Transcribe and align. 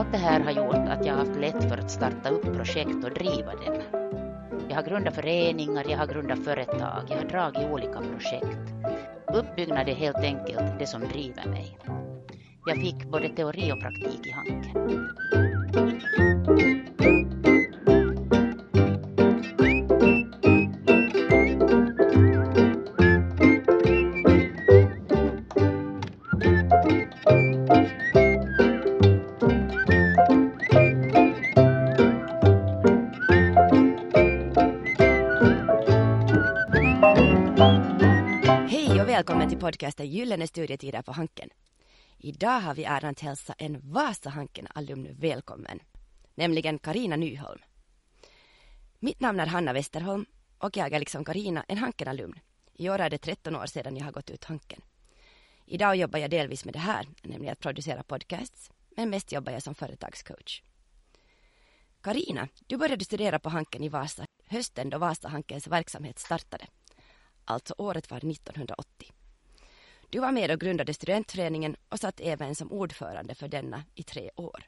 Allt 0.00 0.12
det 0.12 0.18
här 0.18 0.40
har 0.40 0.50
gjort 0.50 0.88
att 0.88 1.06
jag 1.06 1.12
har 1.12 1.18
haft 1.18 1.40
lätt 1.40 1.68
för 1.68 1.78
att 1.78 1.90
starta 1.90 2.28
upp 2.28 2.42
projekt 2.56 3.04
och 3.04 3.10
driva 3.10 3.54
dem. 3.54 3.82
Jag 4.68 4.76
har 4.76 4.82
grundat 4.82 5.14
föreningar, 5.14 5.84
jag 5.88 5.98
har 5.98 6.06
grundat 6.06 6.44
företag, 6.44 7.02
jag 7.08 7.16
har 7.16 7.24
dragit 7.24 7.70
olika 7.70 7.98
projekt. 8.00 8.74
Uppbyggnad 9.34 9.88
är 9.88 9.94
helt 9.94 10.16
enkelt 10.16 10.78
det 10.78 10.86
som 10.86 11.00
driver 11.00 11.46
mig. 11.46 11.78
Jag 12.66 12.76
fick 12.76 13.04
både 13.04 13.28
teori 13.28 13.72
och 13.72 13.80
praktik 13.80 14.26
i 14.26 14.30
Hanken. 14.30 15.10
Podcasten 39.70 40.06
Gyllene 40.06 40.46
studietider 40.46 41.02
på 41.02 41.12
Hanken. 41.12 41.50
Idag 42.18 42.60
har 42.60 42.74
vi 42.74 42.84
äran 42.84 43.10
att 43.10 43.20
hälsa 43.20 43.54
en 43.58 43.80
VasaHanken-alumn 43.80 45.08
välkommen, 45.20 45.80
nämligen 46.34 46.78
Karina 46.78 47.16
Nyholm. 47.16 47.60
Mitt 48.98 49.20
namn 49.20 49.40
är 49.40 49.46
Hanna 49.46 49.72
Westerholm 49.72 50.26
och 50.58 50.76
jag 50.76 50.92
är 50.92 50.98
liksom 50.98 51.24
Karina 51.24 51.64
en 51.68 51.78
Hanken-alumn. 51.78 52.38
I 52.74 52.90
år 52.90 52.98
är 52.98 53.10
det 53.10 53.18
13 53.18 53.56
år 53.56 53.66
sedan 53.66 53.96
jag 53.96 54.04
har 54.04 54.12
gått 54.12 54.30
ut 54.30 54.44
Hanken. 54.44 54.80
Idag 55.66 55.96
jobbar 55.96 56.18
jag 56.18 56.30
delvis 56.30 56.64
med 56.64 56.74
det 56.74 56.78
här, 56.78 57.06
nämligen 57.22 57.52
att 57.52 57.60
producera 57.60 58.02
podcasts, 58.02 58.70
men 58.96 59.10
mest 59.10 59.32
jobbar 59.32 59.52
jag 59.52 59.62
som 59.62 59.74
företagscoach. 59.74 60.62
Karina, 62.00 62.48
du 62.66 62.76
började 62.76 63.04
studera 63.04 63.38
på 63.38 63.48
Hanken 63.48 63.82
i 63.82 63.88
Vasa 63.88 64.24
hösten 64.46 64.90
då 64.90 64.98
VasaHankens 64.98 65.66
verksamhet 65.66 66.18
startade. 66.18 66.66
Alltså 67.44 67.74
året 67.78 68.10
var 68.10 68.18
1980. 68.18 69.12
Du 70.10 70.18
var 70.18 70.32
med 70.32 70.50
och 70.50 70.60
grundade 70.60 70.94
studentföreningen 70.94 71.76
och 71.88 71.98
satt 71.98 72.20
även 72.20 72.54
som 72.54 72.72
ordförande 72.72 73.34
för 73.34 73.48
denna 73.48 73.84
i 73.94 74.02
tre 74.02 74.30
år. 74.36 74.64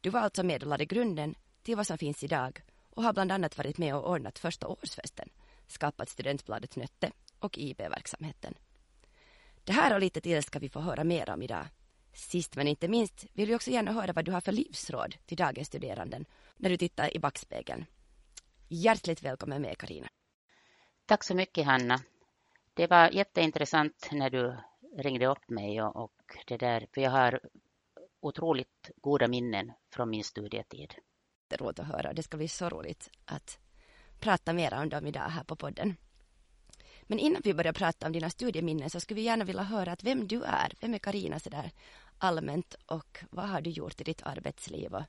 Du 0.00 0.10
var 0.10 0.20
alltså 0.20 0.42
med 0.42 0.62
och 0.62 0.68
lade 0.68 0.84
grunden 0.84 1.34
till 1.62 1.76
vad 1.76 1.86
som 1.86 1.98
finns 1.98 2.24
idag 2.24 2.62
och 2.90 3.02
har 3.02 3.12
bland 3.12 3.32
annat 3.32 3.58
varit 3.58 3.78
med 3.78 3.94
och 3.94 4.10
ordnat 4.10 4.38
första 4.38 4.66
årsfesten, 4.66 5.28
skapat 5.66 6.08
studentbladet 6.08 6.76
Nötte 6.76 7.12
och 7.38 7.58
IB-verksamheten. 7.58 8.54
Det 9.64 9.72
här 9.72 9.94
och 9.94 10.00
lite 10.00 10.20
till 10.20 10.42
ska 10.42 10.58
vi 10.58 10.68
få 10.68 10.80
höra 10.80 11.04
mer 11.04 11.30
om 11.30 11.42
idag. 11.42 11.66
Sist 12.12 12.56
men 12.56 12.68
inte 12.68 12.88
minst 12.88 13.26
vill 13.32 13.48
vi 13.48 13.54
också 13.54 13.70
gärna 13.70 13.92
höra 13.92 14.12
vad 14.12 14.24
du 14.24 14.32
har 14.32 14.40
för 14.40 14.52
livsråd 14.52 15.16
till 15.26 15.36
dagens 15.36 15.68
studeranden 15.68 16.24
när 16.56 16.70
du 16.70 16.76
tittar 16.76 17.16
i 17.16 17.18
backspegeln. 17.18 17.84
Hjärtligt 18.68 19.22
välkommen 19.22 19.62
med 19.62 19.78
Karina. 19.78 20.08
Tack 21.06 21.24
så 21.24 21.34
mycket 21.34 21.66
Hanna. 21.66 22.00
Det 22.76 22.86
var 22.86 23.10
jätteintressant 23.10 24.08
när 24.12 24.30
du 24.30 24.56
ringde 24.96 25.26
upp 25.26 25.50
mig 25.50 25.82
och, 25.82 25.96
och 25.96 26.36
det 26.46 26.56
där, 26.56 26.86
för 26.94 27.00
jag 27.00 27.10
har 27.10 27.40
otroligt 28.20 28.90
goda 28.96 29.28
minnen 29.28 29.72
från 29.94 30.10
min 30.10 30.24
studietid. 30.24 30.94
Det 31.48 31.54
är 31.54 31.58
roligt 31.58 31.78
att 31.78 31.86
höra. 31.86 32.12
Det 32.12 32.22
ska 32.22 32.36
bli 32.36 32.48
så 32.48 32.68
roligt 32.68 33.10
att 33.24 33.58
prata 34.20 34.52
mer 34.52 34.74
om 34.74 34.88
dem 34.88 35.06
idag 35.06 35.20
här 35.20 35.44
på 35.44 35.56
podden. 35.56 35.96
Men 37.02 37.18
innan 37.18 37.42
vi 37.44 37.54
börjar 37.54 37.72
prata 37.72 38.06
om 38.06 38.12
dina 38.12 38.30
studieminnen 38.30 38.90
så 38.90 39.00
skulle 39.00 39.20
vi 39.20 39.26
gärna 39.26 39.44
vilja 39.44 39.62
höra 39.62 39.92
att 39.92 40.04
vem 40.04 40.28
du 40.28 40.42
är. 40.42 40.72
Vem 40.80 40.94
är 40.94 40.98
Karina 40.98 41.38
sådär 41.38 41.70
allmänt 42.18 42.74
och 42.86 43.18
vad 43.30 43.48
har 43.48 43.60
du 43.60 43.70
gjort 43.70 44.00
i 44.00 44.04
ditt 44.04 44.22
arbetsliv 44.22 44.94
och 44.94 45.04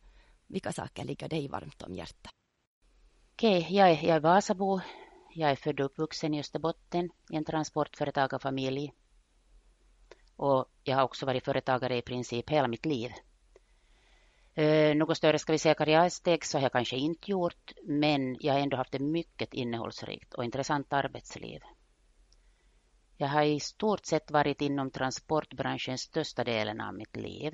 vilka 0.48 0.72
saker 0.72 1.04
ligger 1.04 1.30
dig 1.30 1.48
varmt 1.48 1.82
om 1.82 1.94
hjärtat? 1.94 2.34
Okej, 3.34 3.60
okay, 3.60 3.76
jag, 3.76 3.90
är, 3.90 4.08
jag 4.08 4.16
är 4.16 4.20
Vasabo. 4.20 4.82
Jag 5.40 5.52
är 5.52 5.56
född 5.56 5.80
och 5.80 5.86
uppvuxen 5.86 6.34
i 6.34 6.40
Österbotten 6.40 7.10
i 7.32 7.36
en 7.36 7.46
transportföretagarfamilj. 7.46 8.94
Och 10.36 10.66
jag 10.84 10.96
har 10.96 11.04
också 11.04 11.26
varit 11.26 11.46
företagare 11.46 11.98
i 11.98 12.02
princip 12.02 12.50
hela 12.50 12.68
mitt 12.68 12.86
liv. 12.86 13.12
Eh, 14.54 14.96
något 14.96 15.18
större 15.18 15.40
ska 15.40 15.52
vi 15.52 15.60
säga 15.60 15.76
karriärsteg 15.76 16.46
så 16.46 16.58
har 16.58 16.64
jag 16.64 16.72
kanske 16.72 16.96
inte 16.96 17.32
gjort, 17.32 17.72
men 17.84 18.38
jag 18.40 18.54
har 18.54 18.60
ändå 18.60 18.78
haft 18.78 18.96
ett 18.96 19.02
mycket 19.02 19.54
innehållsrikt 19.54 20.34
och 20.34 20.46
intressant 20.46 20.94
arbetsliv. 20.94 21.62
Jag 23.18 23.28
har 23.28 23.44
i 23.44 23.60
stort 23.60 24.06
sett 24.06 24.32
varit 24.32 24.62
inom 24.62 24.92
transportbranschen 24.92 25.98
största 25.98 26.44
delen 26.44 26.82
av 26.82 26.94
mitt 26.94 27.16
liv. 27.16 27.54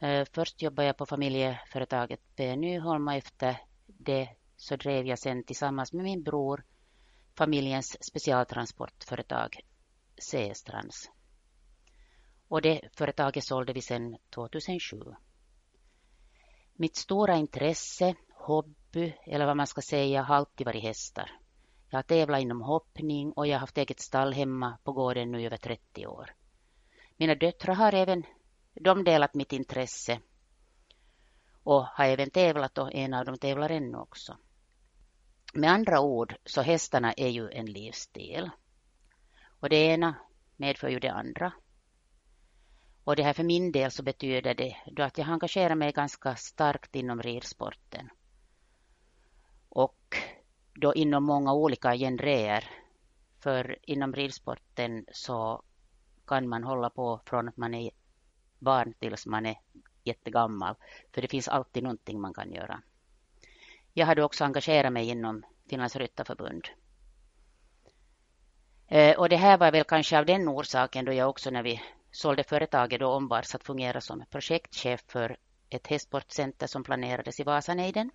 Eh, 0.00 0.24
först 0.32 0.62
jobbade 0.62 0.86
jag 0.86 0.96
på 0.96 1.06
familjeföretaget 1.06 2.20
P. 2.36 2.56
Nyholm 2.56 3.08
och 3.08 3.14
efter 3.14 3.56
det 3.86 4.28
så 4.56 4.76
drev 4.76 5.06
jag 5.06 5.18
sen 5.18 5.44
tillsammans 5.44 5.92
med 5.92 6.04
min 6.04 6.22
bror 6.22 6.64
familjens 7.36 7.96
specialtransportföretag 8.00 9.60
Seestrands. 10.18 11.10
Och 12.48 12.62
det 12.62 12.80
företaget 12.92 13.44
sålde 13.44 13.72
vi 13.72 13.82
sedan 13.82 14.16
2007. 14.34 15.02
Mitt 16.72 16.96
stora 16.96 17.36
intresse, 17.36 18.14
hobby 18.34 19.14
eller 19.26 19.46
vad 19.46 19.56
man 19.56 19.66
ska 19.66 19.82
säga 19.82 20.22
har 20.22 20.34
alltid 20.36 20.66
varit 20.66 20.82
hästar. 20.82 21.30
Jag 21.90 21.98
har 21.98 22.02
tävlat 22.02 22.40
inom 22.40 22.62
hoppning 22.62 23.32
och 23.32 23.46
jag 23.46 23.54
har 23.54 23.60
haft 23.60 23.78
eget 23.78 24.00
stall 24.00 24.32
hemma 24.32 24.78
på 24.84 24.92
gården 24.92 25.30
nu 25.32 25.40
i 25.42 25.46
över 25.46 25.56
30 25.56 26.06
år. 26.06 26.34
Mina 27.16 27.34
döttrar 27.34 27.74
har 27.74 27.94
även 27.94 28.22
de 28.74 29.04
delat 29.04 29.34
mitt 29.34 29.52
intresse 29.52 30.20
och 31.62 31.84
har 31.84 32.04
även 32.04 32.30
tävlat 32.30 32.78
och 32.78 32.94
en 32.94 33.14
av 33.14 33.24
dem 33.24 33.38
tävlar 33.38 33.70
ännu 33.70 33.98
också. 33.98 34.36
Med 35.54 35.70
andra 35.70 36.00
ord 36.00 36.34
så 36.44 36.62
hästarna 36.62 37.12
är 37.12 37.28
ju 37.28 37.50
en 37.50 37.66
livsstil. 37.66 38.50
Och 39.60 39.68
det 39.68 39.76
ena 39.76 40.14
medför 40.56 40.88
ju 40.88 40.98
det 40.98 41.12
andra. 41.12 41.52
Och 43.04 43.16
det 43.16 43.22
här 43.22 43.32
för 43.32 43.44
min 43.44 43.72
del 43.72 43.90
så 43.90 44.02
betyder 44.02 44.54
det 44.54 44.76
då 44.86 45.02
att 45.02 45.18
jag 45.18 45.28
engagerar 45.28 45.74
mig 45.74 45.92
ganska 45.92 46.36
starkt 46.36 46.94
inom 46.94 47.22
ridsporten. 47.22 48.08
Och 49.68 50.16
då 50.74 50.94
inom 50.94 51.24
många 51.24 51.52
olika 51.52 51.96
genrer. 51.96 52.64
För 53.40 53.78
inom 53.82 54.12
ridsporten 54.12 55.06
så 55.12 55.62
kan 56.26 56.48
man 56.48 56.64
hålla 56.64 56.90
på 56.90 57.20
från 57.26 57.48
att 57.48 57.56
man 57.56 57.74
är 57.74 57.90
barn 58.58 58.94
tills 58.98 59.26
man 59.26 59.46
är 59.46 59.56
jättegammal. 60.04 60.74
För 61.14 61.22
det 61.22 61.28
finns 61.28 61.48
alltid 61.48 61.82
någonting 61.82 62.20
man 62.20 62.34
kan 62.34 62.52
göra. 62.52 62.82
Jag 63.94 64.06
hade 64.06 64.24
också 64.24 64.44
engagerat 64.44 64.92
mig 64.92 65.08
inom 65.08 65.42
Finlands 65.68 65.96
ryttarförbund. 65.96 66.68
Eh, 68.88 69.18
och 69.18 69.28
det 69.28 69.36
här 69.36 69.58
var 69.58 69.72
väl 69.72 69.84
kanske 69.84 70.18
av 70.18 70.26
den 70.26 70.48
orsaken 70.48 71.04
då 71.04 71.12
jag 71.12 71.30
också 71.30 71.50
när 71.50 71.62
vi 71.62 71.82
sålde 72.10 72.44
företaget 72.44 73.00
då 73.00 73.06
ombads 73.06 73.54
att 73.54 73.64
fungera 73.64 74.00
som 74.00 74.24
projektchef 74.30 75.00
för 75.06 75.36
ett 75.68 75.86
hästsportcenter 75.86 76.66
som 76.66 76.84
planerades 76.84 77.40
i 77.40 77.42
Vasanejden. 77.42 78.10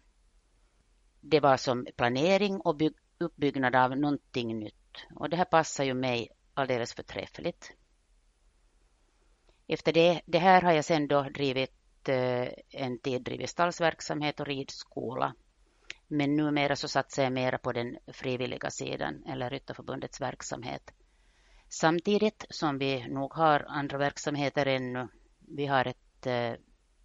Det 1.22 1.40
var 1.40 1.58
som 1.58 1.88
planering 1.98 2.62
och 2.62 2.82
uppbyggnad 3.18 3.76
av 3.76 3.98
någonting 3.98 4.60
nytt 4.60 5.06
och 5.16 5.30
det 5.30 5.38
här 5.38 5.46
passar 5.46 5.84
ju 5.84 5.94
mig 5.94 6.30
alldeles 6.54 6.94
förträffligt. 6.94 7.72
Efter 9.68 9.94
det, 9.94 10.22
det 10.26 10.40
här 10.40 10.62
har 10.62 10.72
jag 10.72 10.86
sen 10.86 11.08
då 11.08 11.22
drivit 11.22 12.10
eh, 12.10 12.48
en 12.70 13.00
tid 13.00 13.22
drivit 13.22 13.50
stallsverksamhet 13.50 14.40
och 14.40 14.48
ridskola 14.48 15.34
men 16.08 16.36
numera 16.36 16.76
så 16.76 16.88
satsar 16.88 17.24
jag 17.24 17.34
mera 17.34 17.58
på 17.58 17.72
den 17.72 17.98
frivilliga 18.08 18.70
sidan 18.70 19.24
eller 19.26 19.50
Ryttarförbundets 19.50 20.22
verksamhet. 20.22 20.92
Samtidigt 21.70 22.46
som 22.50 22.78
vi 22.78 23.08
nog 23.08 23.34
har 23.34 23.66
andra 23.68 23.98
verksamheter 23.98 24.66
ännu. 24.66 25.08
Vi 25.40 25.66
har 25.66 25.88
ett 25.88 26.26
eh, 26.26 26.54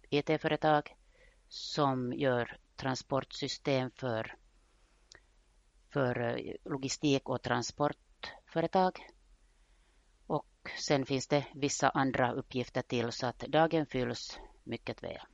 IT-företag 0.09 0.95
som 1.47 2.13
gör 2.13 2.57
transportsystem 2.75 3.91
för, 3.91 4.35
för 5.93 6.19
eh, 6.19 6.55
logistik 6.65 7.29
och 7.29 7.41
transportföretag. 7.41 8.99
Och 10.27 10.69
sen 10.79 11.05
finns 11.05 11.27
det 11.27 11.45
vissa 11.53 11.89
andra 11.89 12.31
uppgifter 12.31 12.81
till 12.81 13.11
så 13.11 13.27
att 13.27 13.39
dagen 13.39 13.85
fylls 13.85 14.39
mycket 14.63 15.03
väl 15.03 15.32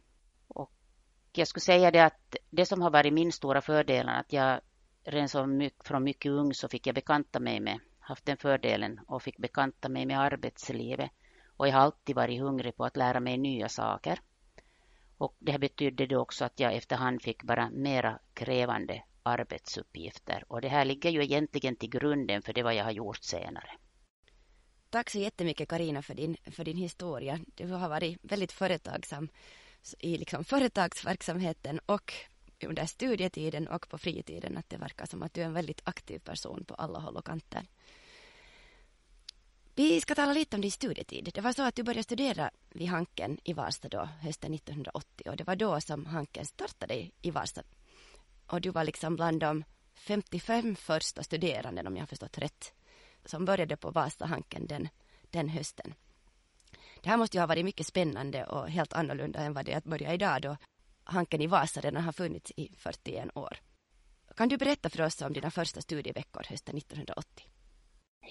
jag 1.40 1.48
skulle 1.48 1.62
säga 1.62 1.92
det 1.92 2.06
att 2.06 2.36
det 2.50 2.66
som 2.66 2.82
har 2.82 2.92
varit 2.92 3.14
min 3.14 3.32
stora 3.32 3.62
fördel 3.62 4.08
är 4.08 4.20
att 4.20 4.34
jag 4.34 4.62
redan 5.04 5.30
som 5.30 5.58
mycket, 5.58 5.88
från 5.88 6.04
mycket 6.04 6.32
ung 6.32 6.54
så 6.54 6.68
fick 6.68 6.88
jag 6.88 6.96
bekanta 6.96 7.40
mig 7.40 7.60
med, 7.60 7.80
haft 8.00 8.26
den 8.26 8.38
fördelen 8.38 9.00
och 9.08 9.24
fick 9.24 9.38
bekanta 9.38 9.90
mig 9.90 10.06
med 10.06 10.20
arbetslivet. 10.20 11.12
Och 11.58 11.68
jag 11.68 11.74
har 11.74 11.82
alltid 11.82 12.16
varit 12.16 12.42
hungrig 12.42 12.76
på 12.76 12.86
att 12.86 12.98
lära 12.98 13.20
mig 13.20 13.38
nya 13.38 13.70
saker. 13.70 14.20
Och 15.18 15.36
det 15.40 15.52
här 15.52 15.60
betydde 15.60 16.06
då 16.06 16.20
också 16.20 16.46
att 16.46 16.60
jag 16.60 16.76
efterhand 16.76 17.22
fick 17.22 17.44
bara 17.44 17.70
mera 17.70 18.20
krävande 18.34 19.04
arbetsuppgifter. 19.24 20.44
Och 20.48 20.62
det 20.62 20.70
här 20.70 20.86
ligger 20.86 21.10
ju 21.10 21.24
egentligen 21.24 21.76
till 21.76 21.90
grunden 21.90 22.42
för 22.42 22.54
det 22.54 22.64
vad 22.64 22.76
jag 22.76 22.84
har 22.84 22.92
gjort 22.92 23.24
senare. 23.24 23.70
Tack 24.90 25.10
så 25.10 25.20
jättemycket 25.20 25.70
Karina 25.70 26.02
för 26.02 26.14
din, 26.14 26.38
för 26.52 26.64
din 26.64 26.78
historia. 26.78 27.40
Du 27.56 27.68
har 27.68 27.90
varit 27.90 28.20
väldigt 28.22 28.52
företagsam 28.52 29.30
i 30.00 30.18
liksom 30.18 30.44
företagsverksamheten 30.44 31.80
och 31.86 32.14
under 32.64 32.86
studietiden 32.86 33.68
och 33.68 33.90
på 33.90 33.98
fritiden 33.98 34.58
att 34.58 34.70
det 34.70 34.78
verkar 34.78 35.06
som 35.06 35.24
att 35.24 35.34
du 35.34 35.42
är 35.42 35.46
en 35.46 35.54
väldigt 35.54 35.82
aktiv 35.84 36.20
person 36.20 36.64
på 36.66 36.74
alla 36.74 37.00
håll 37.00 37.18
och 37.18 37.26
kanter. 37.26 37.66
Vi 39.76 40.02
ska 40.02 40.16
tala 40.16 40.34
lite 40.34 40.56
om 40.56 40.62
din 40.62 40.72
studietid. 40.72 41.32
Det 41.34 41.42
var 41.42 41.54
så 41.54 41.64
att 41.64 41.76
du 41.76 41.84
började 41.84 42.04
studera 42.04 42.52
vid 42.70 42.88
Hanken 42.88 43.40
i 43.44 43.54
Varsta 43.54 43.90
då, 43.90 44.10
hösten 44.22 44.54
1980 44.54 45.30
och 45.30 45.38
det 45.38 45.44
var 45.44 45.56
då 45.56 45.82
som 45.82 46.06
Hanken 46.06 46.46
startade 46.46 47.10
i 47.22 47.32
Varsta. 47.32 47.62
Och 48.48 48.62
du 48.62 48.70
var 48.70 48.84
liksom 48.84 49.16
bland 49.16 49.40
de 49.40 49.64
55 49.94 50.76
första 50.76 51.24
studerande, 51.24 51.88
om 51.88 51.96
jag 51.96 52.02
har 52.02 52.08
förstått 52.08 52.38
rätt, 52.38 52.74
som 53.26 53.46
började 53.46 53.78
på 53.78 53.92
Vasa 53.92 54.26
Hanken 54.26 54.68
den, 54.68 54.90
den 55.30 55.50
hösten. 55.50 55.94
Det 57.02 57.10
här 57.10 57.18
måste 57.18 57.38
ju 57.38 57.42
ha 57.42 57.48
varit 57.48 57.66
mycket 57.66 57.88
spännande 57.88 58.46
och 58.46 58.70
helt 58.70 58.94
annorlunda 58.94 59.40
än 59.40 59.54
vad 59.54 59.66
det 59.66 59.72
är 59.72 59.78
att 59.78 59.84
börja 59.84 60.14
idag 60.14 60.42
då 60.42 60.58
Hanken 61.04 61.42
i 61.42 61.48
Vasa 61.48 61.82
redan 61.82 62.04
har 62.04 62.12
funnits 62.12 62.52
i 62.56 62.76
41 62.78 63.38
år. 63.38 63.58
Kan 64.36 64.50
du 64.50 64.58
berätta 64.58 64.90
för 64.90 65.02
oss 65.02 65.22
om 65.22 65.34
dina 65.34 65.52
första 65.52 65.82
studieveckor 65.82 66.44
hösten 66.50 66.78
1980? 66.78 67.46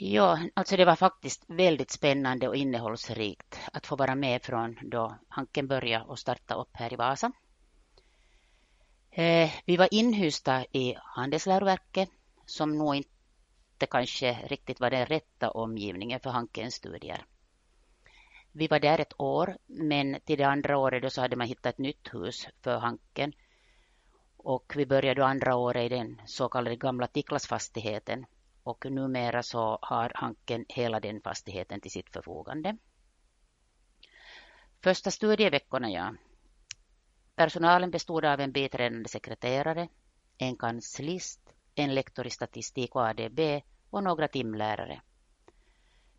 Ja, 0.01 0.39
alltså 0.55 0.77
det 0.77 0.85
var 0.85 0.97
faktiskt 0.97 1.45
väldigt 1.49 1.91
spännande 1.91 2.49
och 2.49 2.57
innehållsrikt 2.57 3.61
att 3.73 3.87
få 3.87 3.97
vara 3.97 4.15
med 4.15 4.43
från 4.43 4.79
då 4.83 5.19
Hanken 5.29 5.69
började 5.69 6.05
och 6.05 6.19
starta 6.19 6.55
upp 6.55 6.71
här 6.73 6.93
i 6.93 6.97
Vasa. 6.97 7.33
Eh, 9.11 9.51
vi 9.65 9.77
var 9.77 9.89
inhysta 9.91 10.65
i 10.65 10.95
Handelsläroverket 10.99 12.11
som 12.47 12.79
nog 12.79 12.97
inte 12.97 13.87
kanske 13.91 14.33
riktigt 14.33 14.81
var 14.81 14.91
den 14.91 15.07
rätta 15.07 15.51
omgivningen 15.51 16.21
för 16.21 16.31
Hankens 16.31 16.75
studier. 16.75 17.25
Vi 18.59 18.69
var 18.69 18.81
där 18.81 19.01
ett 19.01 19.21
år, 19.21 19.57
men 19.67 20.21
till 20.21 20.39
det 20.39 20.45
andra 20.45 20.79
året 20.79 21.03
då 21.03 21.11
så 21.11 21.21
hade 21.21 21.37
man 21.37 21.47
hittat 21.47 21.67
ett 21.67 21.79
nytt 21.79 22.15
hus 22.15 22.49
för 22.63 22.79
Hanken. 22.79 23.33
Och 24.37 24.73
vi 24.77 24.87
började 24.87 25.21
då 25.21 25.27
andra 25.27 25.57
året 25.57 25.85
i 25.85 25.89
den 25.89 26.21
så 26.27 26.49
kallade 26.49 26.77
gamla 26.77 27.07
Tiklasfastigheten. 27.07 28.27
Och 28.63 28.91
numera 28.91 29.43
så 29.43 29.79
har 29.83 30.13
Hanken 30.15 30.65
hela 30.69 31.01
den 31.01 31.21
fastigheten 31.21 31.81
till 31.81 31.91
sitt 31.91 32.13
förfogande. 32.13 32.77
Första 34.83 35.11
studieveckorna, 35.11 35.91
ja. 35.91 36.15
Personalen 37.37 37.91
bestod 37.91 38.25
av 38.25 38.41
en 38.41 38.53
biträdande 38.53 39.09
sekreterare, 39.09 39.89
en 40.39 40.57
kanslist, 40.57 41.41
en 41.75 41.95
lektor 41.95 42.27
i 42.27 42.31
statistik 42.31 42.97
och 42.97 43.07
ADB 43.07 43.41
och 43.91 44.03
några 44.05 44.29
timlärare. 44.29 45.01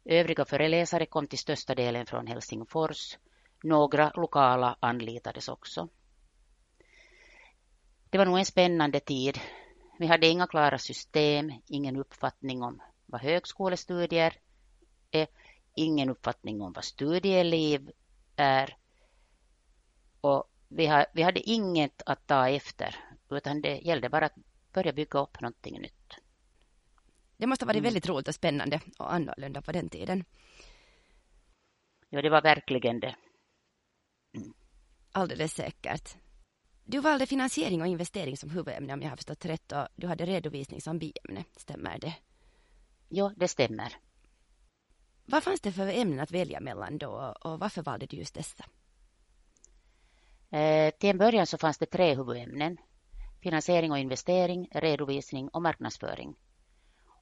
Övriga 0.06 0.46
föreläsare 0.46 1.06
kom 1.06 1.28
till 1.28 1.40
största 1.40 1.76
delen 1.76 2.06
från 2.06 2.28
Helsingfors. 2.28 3.18
Några 3.64 4.12
lokala 4.16 4.78
anlitades 4.80 5.48
också. 5.48 5.90
Det 8.10 8.18
var 8.18 8.26
nog 8.26 8.38
en 8.38 8.46
spännande 8.46 9.00
tid. 9.00 9.40
Vi 10.00 10.08
hade 10.08 10.28
inga 10.28 10.48
klara 10.48 10.78
system, 10.78 11.54
ingen 11.68 11.96
uppfattning 11.96 12.64
om 12.64 12.82
vad 13.06 13.22
högskolestudier 13.22 14.38
är, 15.12 15.28
ingen 15.76 16.10
uppfattning 16.10 16.62
om 16.62 16.74
vad 16.74 16.84
studieliv 16.84 17.92
är. 18.36 18.78
Och 20.22 20.44
vi, 20.68 21.06
vi 21.14 21.22
hade 21.22 21.50
inget 21.50 22.02
att 22.06 22.28
ta 22.28 22.50
efter, 22.50 22.96
utan 23.30 23.62
det 23.62 23.78
gällde 23.78 24.10
bara 24.10 24.26
att 24.26 24.36
börja 24.74 24.94
bygga 24.94 25.20
upp 25.20 25.42
någonting 25.42 25.82
nytt. 25.82 26.16
Det 27.40 27.48
måste 27.48 27.66
ha 27.66 27.68
varit 27.68 27.78
mm. 27.78 27.84
väldigt 27.84 28.08
roligt 28.08 28.28
och 28.28 28.36
spännande 28.36 28.82
och 28.98 29.14
annorlunda 29.14 29.62
på 29.62 29.72
den 29.72 29.90
tiden. 29.90 30.24
Ja, 32.10 32.22
det 32.22 32.30
var 32.30 32.42
verkligen 32.42 33.00
det. 33.00 33.16
Mm. 34.36 34.54
Alldeles 35.12 35.54
säkert. 35.54 36.18
Du 36.84 37.00
valde 37.00 37.26
finansiering 37.26 37.82
och 37.82 37.88
investering 37.88 38.38
som 38.38 38.50
huvudämne 38.50 38.94
om 38.94 39.02
jag 39.02 39.10
har 39.10 39.16
förstått 39.16 39.46
rätt 39.46 39.72
och 39.72 39.88
du 39.96 40.08
hade 40.08 40.26
redovisning 40.26 40.82
som 40.82 41.00
biämne, 41.00 41.44
stämmer 41.58 42.00
det? 42.00 42.16
Ja, 43.10 43.34
det 43.36 43.48
stämmer. 43.48 43.94
Vad 45.26 45.44
fanns 45.44 45.62
det 45.62 45.72
för 45.72 45.88
ämnen 45.88 46.20
att 46.20 46.32
välja 46.32 46.60
mellan 46.60 46.98
då 46.98 47.36
och 47.42 47.60
varför 47.60 47.82
valde 47.82 48.06
du 48.06 48.18
just 48.18 48.34
dessa? 48.34 48.66
Eh, 50.50 50.94
till 51.00 51.10
en 51.10 51.18
början 51.18 51.48
så 51.48 51.58
fanns 51.58 51.78
det 51.78 51.86
tre 51.86 52.16
huvudämnen. 52.16 52.78
Finansiering 53.42 53.92
och 53.92 54.00
investering, 54.00 54.70
redovisning 54.72 55.50
och 55.50 55.62
marknadsföring. 55.62 56.36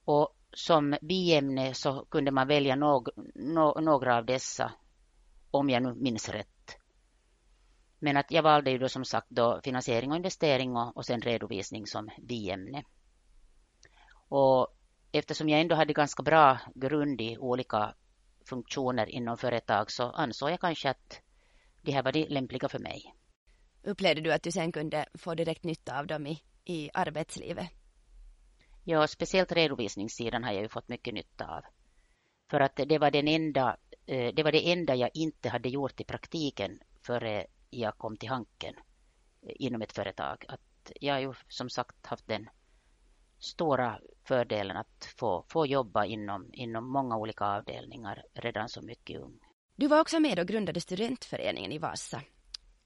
Och 0.08 0.36
som 0.54 0.96
biämne 1.02 1.74
så 1.74 2.06
kunde 2.10 2.32
man 2.32 2.48
välja 2.48 2.76
någ, 2.76 3.10
no, 3.36 3.82
några 3.82 4.18
av 4.18 4.26
dessa, 4.26 4.74
om 5.52 5.70
jag 5.70 5.84
nu 5.84 5.94
minns 5.94 6.30
rätt. 6.30 6.78
Men 8.00 8.18
att 8.18 8.32
jag 8.32 8.44
valde 8.44 8.72
ju 8.72 8.78
då 8.78 8.90
som 8.90 9.06
sagt 9.06 9.28
då 9.30 9.62
finansiering 9.64 10.12
och 10.12 10.18
investering 10.18 10.78
och, 10.78 10.98
och 10.98 11.06
sen 11.06 11.22
redovisning 11.22 11.88
som 11.88 12.10
biämne. 12.22 12.84
Och 14.30 14.68
eftersom 15.12 15.50
jag 15.50 15.62
ändå 15.62 15.76
hade 15.76 15.94
ganska 15.94 16.24
bra 16.24 16.60
grund 16.76 17.22
i 17.22 17.38
olika 17.38 17.94
funktioner 18.50 19.10
inom 19.10 19.38
företag 19.38 19.92
så 19.92 20.04
ansåg 20.04 20.50
jag 20.50 20.60
kanske 20.60 20.90
att 20.90 21.22
de 21.82 21.92
här 21.92 22.04
var 22.04 22.12
de 22.12 22.28
lämpliga 22.30 22.70
för 22.70 22.80
mig. 22.80 23.14
Upplevde 23.84 24.22
du 24.22 24.34
att 24.34 24.44
du 24.44 24.52
sen 24.52 24.72
kunde 24.72 25.06
få 25.14 25.36
direkt 25.36 25.64
nytta 25.64 26.00
av 26.00 26.08
dem 26.08 26.28
i, 26.28 26.42
i 26.66 26.90
arbetslivet? 26.94 27.70
Ja, 28.90 29.08
speciellt 29.08 29.52
redovisningssidan 29.52 30.44
har 30.44 30.52
jag 30.52 30.62
ju 30.62 30.70
fått 30.70 30.88
mycket 30.88 31.14
nytta 31.14 31.46
av. 31.46 31.62
För 32.50 32.60
att 32.60 32.76
det 32.76 32.98
var, 32.98 33.12
den 33.12 33.28
enda, 33.28 33.78
eh, 34.06 34.34
det 34.34 34.44
var 34.44 34.52
det 34.52 34.72
enda 34.72 34.96
jag 34.96 35.10
inte 35.14 35.50
hade 35.50 35.70
gjort 35.70 36.02
i 36.02 36.04
praktiken 36.04 36.80
före 37.02 37.48
jag 37.70 37.98
kom 37.98 38.18
till 38.18 38.30
Hanken 38.30 38.74
eh, 39.42 39.54
inom 39.56 39.82
ett 39.82 39.92
företag. 39.92 40.46
Att 40.48 40.92
jag 41.02 41.14
har 41.14 41.20
ju 41.20 41.34
som 41.48 41.70
sagt 41.70 42.06
haft 42.06 42.28
den 42.28 42.50
stora 43.40 44.00
fördelen 44.24 44.78
att 44.78 45.14
få, 45.18 45.46
få 45.50 45.66
jobba 45.66 46.06
inom, 46.06 46.50
inom 46.54 46.92
många 46.92 47.18
olika 47.18 47.46
avdelningar 47.46 48.24
redan 48.34 48.70
som 48.70 48.86
mycket 48.86 49.22
ung. 49.22 49.40
Du 49.76 49.88
var 49.88 50.02
också 50.02 50.20
med 50.20 50.40
och 50.40 50.48
grundade 50.48 50.82
studentföreningen 50.82 51.72
i 51.72 51.78
Vasa. 51.78 52.22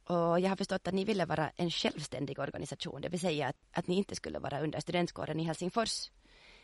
Och 0.03 0.39
jag 0.39 0.49
har 0.49 0.55
förstått 0.55 0.87
att 0.87 0.93
ni 0.93 1.05
ville 1.05 1.25
vara 1.25 1.51
en 1.55 1.71
självständig 1.71 2.39
organisation, 2.39 3.01
det 3.01 3.09
vill 3.09 3.19
säga 3.19 3.47
att, 3.47 3.57
att 3.71 3.87
ni 3.87 3.95
inte 3.95 4.15
skulle 4.15 4.39
vara 4.39 4.61
under 4.61 4.79
studentkåren 4.79 5.39
i 5.39 5.43
Helsingfors. 5.43 6.11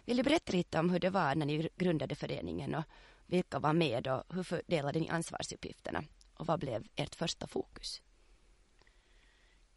Vill 0.05 0.17
du 0.17 0.23
berätta 0.23 0.51
lite 0.51 0.79
om 0.79 0.89
hur 0.89 0.99
det 0.99 1.09
var 1.09 1.35
när 1.35 1.45
ni 1.45 1.69
grundade 1.75 2.15
föreningen 2.15 2.75
och 2.75 2.83
vilka 3.25 3.59
var 3.59 3.73
med 3.73 4.07
och 4.07 4.23
hur 4.35 4.43
fördelade 4.43 4.99
ni 4.99 5.09
ansvarsuppgifterna 5.09 6.03
och 6.33 6.47
vad 6.47 6.59
blev 6.59 6.87
ert 6.95 7.15
första 7.15 7.47
fokus? 7.47 8.01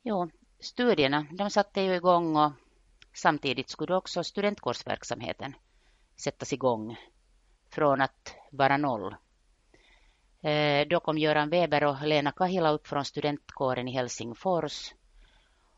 Jo, 0.02 0.30
studierna 0.60 1.26
de 1.32 1.50
satte 1.50 1.80
ju 1.80 1.94
igång 1.94 2.36
och 2.36 2.52
samtidigt 3.12 3.70
skulle 3.70 3.94
också 3.94 4.24
studentkårsverksamheten 4.24 5.54
sättas 6.16 6.52
igång 6.52 6.96
från 7.70 8.00
att 8.00 8.34
vara 8.50 8.76
noll 8.76 9.14
Eh, 10.42 10.88
då 10.88 11.00
kom 11.00 11.18
Göran 11.18 11.50
Weber 11.50 11.84
och 11.84 12.02
Lena 12.02 12.32
Kahila 12.32 12.70
upp 12.70 12.86
från 12.86 13.04
studentkåren 13.04 13.88
i 13.88 13.92
Helsingfors. 13.92 14.94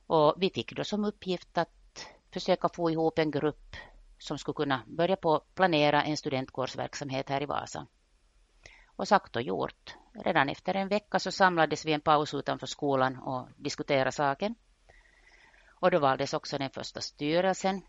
Och 0.06 0.34
vi 0.36 0.50
fick 0.50 0.76
då 0.76 0.84
som 0.84 1.04
uppgift 1.04 1.58
att 1.58 2.06
försöka 2.30 2.68
få 2.68 2.90
ihop 2.90 3.18
en 3.18 3.30
grupp 3.30 3.76
som 4.18 4.38
skulle 4.38 4.54
kunna 4.54 4.82
börja 4.86 5.16
på 5.16 5.42
planera 5.54 6.02
en 6.02 6.16
studentkårsverksamhet 6.16 7.28
här 7.28 7.42
i 7.42 7.46
Vasa. 7.46 7.86
Och 8.96 9.08
sagt 9.08 9.36
och 9.36 9.42
gjort. 9.42 9.94
Redan 10.24 10.48
efter 10.48 10.74
en 10.74 10.88
vecka 10.88 11.18
så 11.18 11.30
samlades 11.30 11.84
vi 11.84 11.92
en 11.92 12.00
paus 12.00 12.34
utanför 12.34 12.66
skolan 12.66 13.18
och 13.18 13.48
diskuterade 13.56 14.12
saken. 14.12 14.54
Och 15.70 15.90
då 15.90 15.98
valdes 15.98 16.34
också 16.34 16.58
den 16.58 16.70
första 16.70 17.00
styrelsen 17.00 17.82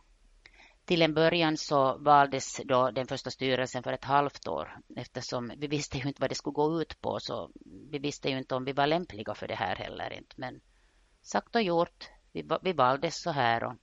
till 0.85 1.01
en 1.01 1.13
början 1.13 1.57
så 1.57 1.97
valdes 1.97 2.61
då 2.65 2.91
den 2.91 3.07
första 3.07 3.31
styrelsen 3.31 3.83
för 3.83 3.93
ett 3.93 4.03
halvt 4.03 4.47
år 4.47 4.79
eftersom 4.95 5.53
vi 5.57 5.67
visste 5.67 5.97
ju 5.97 6.07
inte 6.07 6.21
vad 6.21 6.29
det 6.29 6.35
skulle 6.35 6.53
gå 6.53 6.81
ut 6.81 7.01
på 7.01 7.19
så 7.19 7.51
vi 7.91 7.99
visste 7.99 8.29
ju 8.29 8.37
inte 8.37 8.55
om 8.55 8.65
vi 8.65 8.71
var 8.71 8.87
lämpliga 8.87 9.35
för 9.35 9.47
det 9.47 9.55
här 9.55 9.75
heller 9.75 10.13
inte 10.13 10.35
men 10.35 10.61
sagt 11.21 11.55
och 11.55 11.61
gjort, 11.61 12.09
vi, 12.31 12.49
vi 12.61 12.73
valdes 12.73 13.21
så 13.21 13.31
här 13.31 13.63
och 13.63 13.73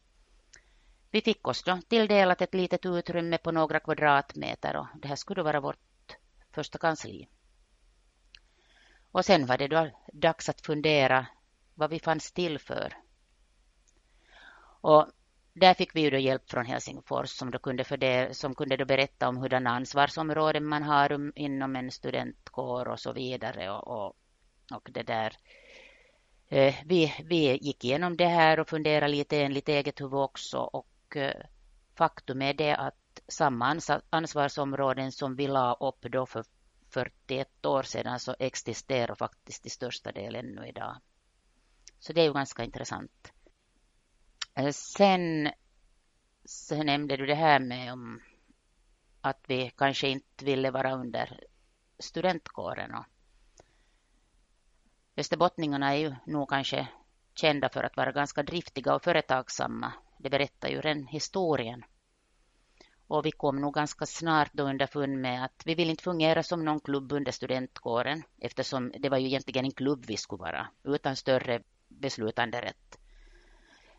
vi 1.10 1.20
fick 1.20 1.48
oss 1.48 1.62
då 1.62 1.78
tilldelat 1.88 2.42
ett 2.42 2.54
litet 2.54 2.86
utrymme 2.86 3.38
på 3.38 3.52
några 3.52 3.80
kvadratmeter 3.80 4.76
och 4.76 4.86
det 4.94 5.08
här 5.08 5.16
skulle 5.16 5.42
vara 5.42 5.60
vårt 5.60 6.16
första 6.52 6.78
kansli. 6.78 7.28
Och 9.12 9.24
sen 9.24 9.46
var 9.46 9.58
det 9.58 9.68
då 9.68 9.90
dags 10.12 10.48
att 10.48 10.60
fundera 10.60 11.26
vad 11.74 11.90
vi 11.90 12.00
fanns 12.00 12.32
till 12.32 12.58
för. 12.58 12.96
Och 14.80 15.06
där 15.52 15.74
fick 15.74 15.96
vi 15.96 16.00
ju 16.00 16.10
då 16.10 16.18
hjälp 16.18 16.50
från 16.50 16.66
Helsingfors 16.66 17.30
som, 17.30 17.50
då 17.50 17.58
kunde, 17.58 17.84
för 17.84 17.96
det, 17.96 18.36
som 18.36 18.54
kunde 18.54 18.76
då 18.76 18.84
berätta 18.84 19.28
om 19.28 19.36
hurdana 19.36 19.70
ansvarsområden 19.70 20.64
man 20.64 20.82
har 20.82 21.12
um, 21.12 21.32
inom 21.36 21.76
en 21.76 21.90
studentkår 21.90 22.88
och 22.88 23.00
så 23.00 23.12
vidare. 23.12 23.70
Och, 23.70 23.88
och, 23.88 24.16
och 24.72 24.88
det 24.92 25.02
där. 25.02 25.36
Eh, 26.48 26.74
vi, 26.84 27.14
vi 27.24 27.58
gick 27.62 27.84
igenom 27.84 28.16
det 28.16 28.26
här 28.26 28.60
och 28.60 28.68
funderade 28.68 29.12
lite 29.12 29.42
enligt 29.42 29.68
eget 29.68 30.00
huvud 30.00 30.20
också. 30.20 30.58
Och 30.58 31.16
eh, 31.16 31.44
faktum 31.94 32.42
är 32.42 32.54
det 32.54 32.76
att 32.76 33.20
samma 33.28 33.80
ansvarsområden 34.10 35.12
som 35.12 35.36
vi 35.36 35.46
la 35.46 35.74
upp 35.80 36.02
då 36.02 36.26
för 36.26 36.44
41 36.90 37.66
år 37.66 37.82
sedan 37.82 38.20
så 38.20 38.34
existerar 38.38 39.14
faktiskt 39.14 39.62
till 39.62 39.70
största 39.70 40.12
delen 40.12 40.46
ännu 40.46 40.68
idag. 40.68 40.96
Så 41.98 42.12
det 42.12 42.20
är 42.20 42.24
ju 42.24 42.32
ganska 42.32 42.64
intressant. 42.64 43.32
Eh, 44.54 44.70
sen 44.72 45.50
så 46.44 46.82
nämnde 46.82 47.16
du 47.16 47.26
det 47.26 47.34
här 47.34 47.60
med 47.60 47.92
om 47.92 48.20
att 49.20 49.44
vi 49.46 49.70
kanske 49.76 50.08
inte 50.08 50.44
ville 50.44 50.70
vara 50.70 50.94
under 50.94 51.40
studentkåren. 51.98 52.94
Och 52.94 53.04
Österbottningarna 55.16 55.94
är 55.94 55.98
ju 55.98 56.14
nog 56.26 56.48
kanske 56.48 56.88
kända 57.34 57.68
för 57.68 57.84
att 57.84 57.96
vara 57.96 58.12
ganska 58.12 58.42
driftiga 58.42 58.94
och 58.94 59.04
företagsamma. 59.04 59.92
Det 60.18 60.30
berättar 60.30 60.68
ju 60.68 60.80
den 60.80 61.06
historien. 61.06 61.84
Och 63.06 63.26
vi 63.26 63.30
kom 63.30 63.60
nog 63.60 63.74
ganska 63.74 64.06
snart 64.06 64.50
då 64.52 64.62
underfund 64.62 65.20
med 65.20 65.44
att 65.44 65.62
vi 65.66 65.74
vill 65.74 65.90
inte 65.90 66.02
fungera 66.02 66.42
som 66.42 66.64
någon 66.64 66.80
klubb 66.80 67.12
under 67.12 67.32
studentkåren 67.32 68.22
eftersom 68.38 68.92
det 68.98 69.08
var 69.08 69.18
ju 69.18 69.26
egentligen 69.26 69.64
en 69.64 69.72
klubb 69.72 70.04
vi 70.06 70.16
skulle 70.16 70.40
vara 70.40 70.68
utan 70.84 71.16
större 71.16 71.62
beslutanderätt. 71.88 72.99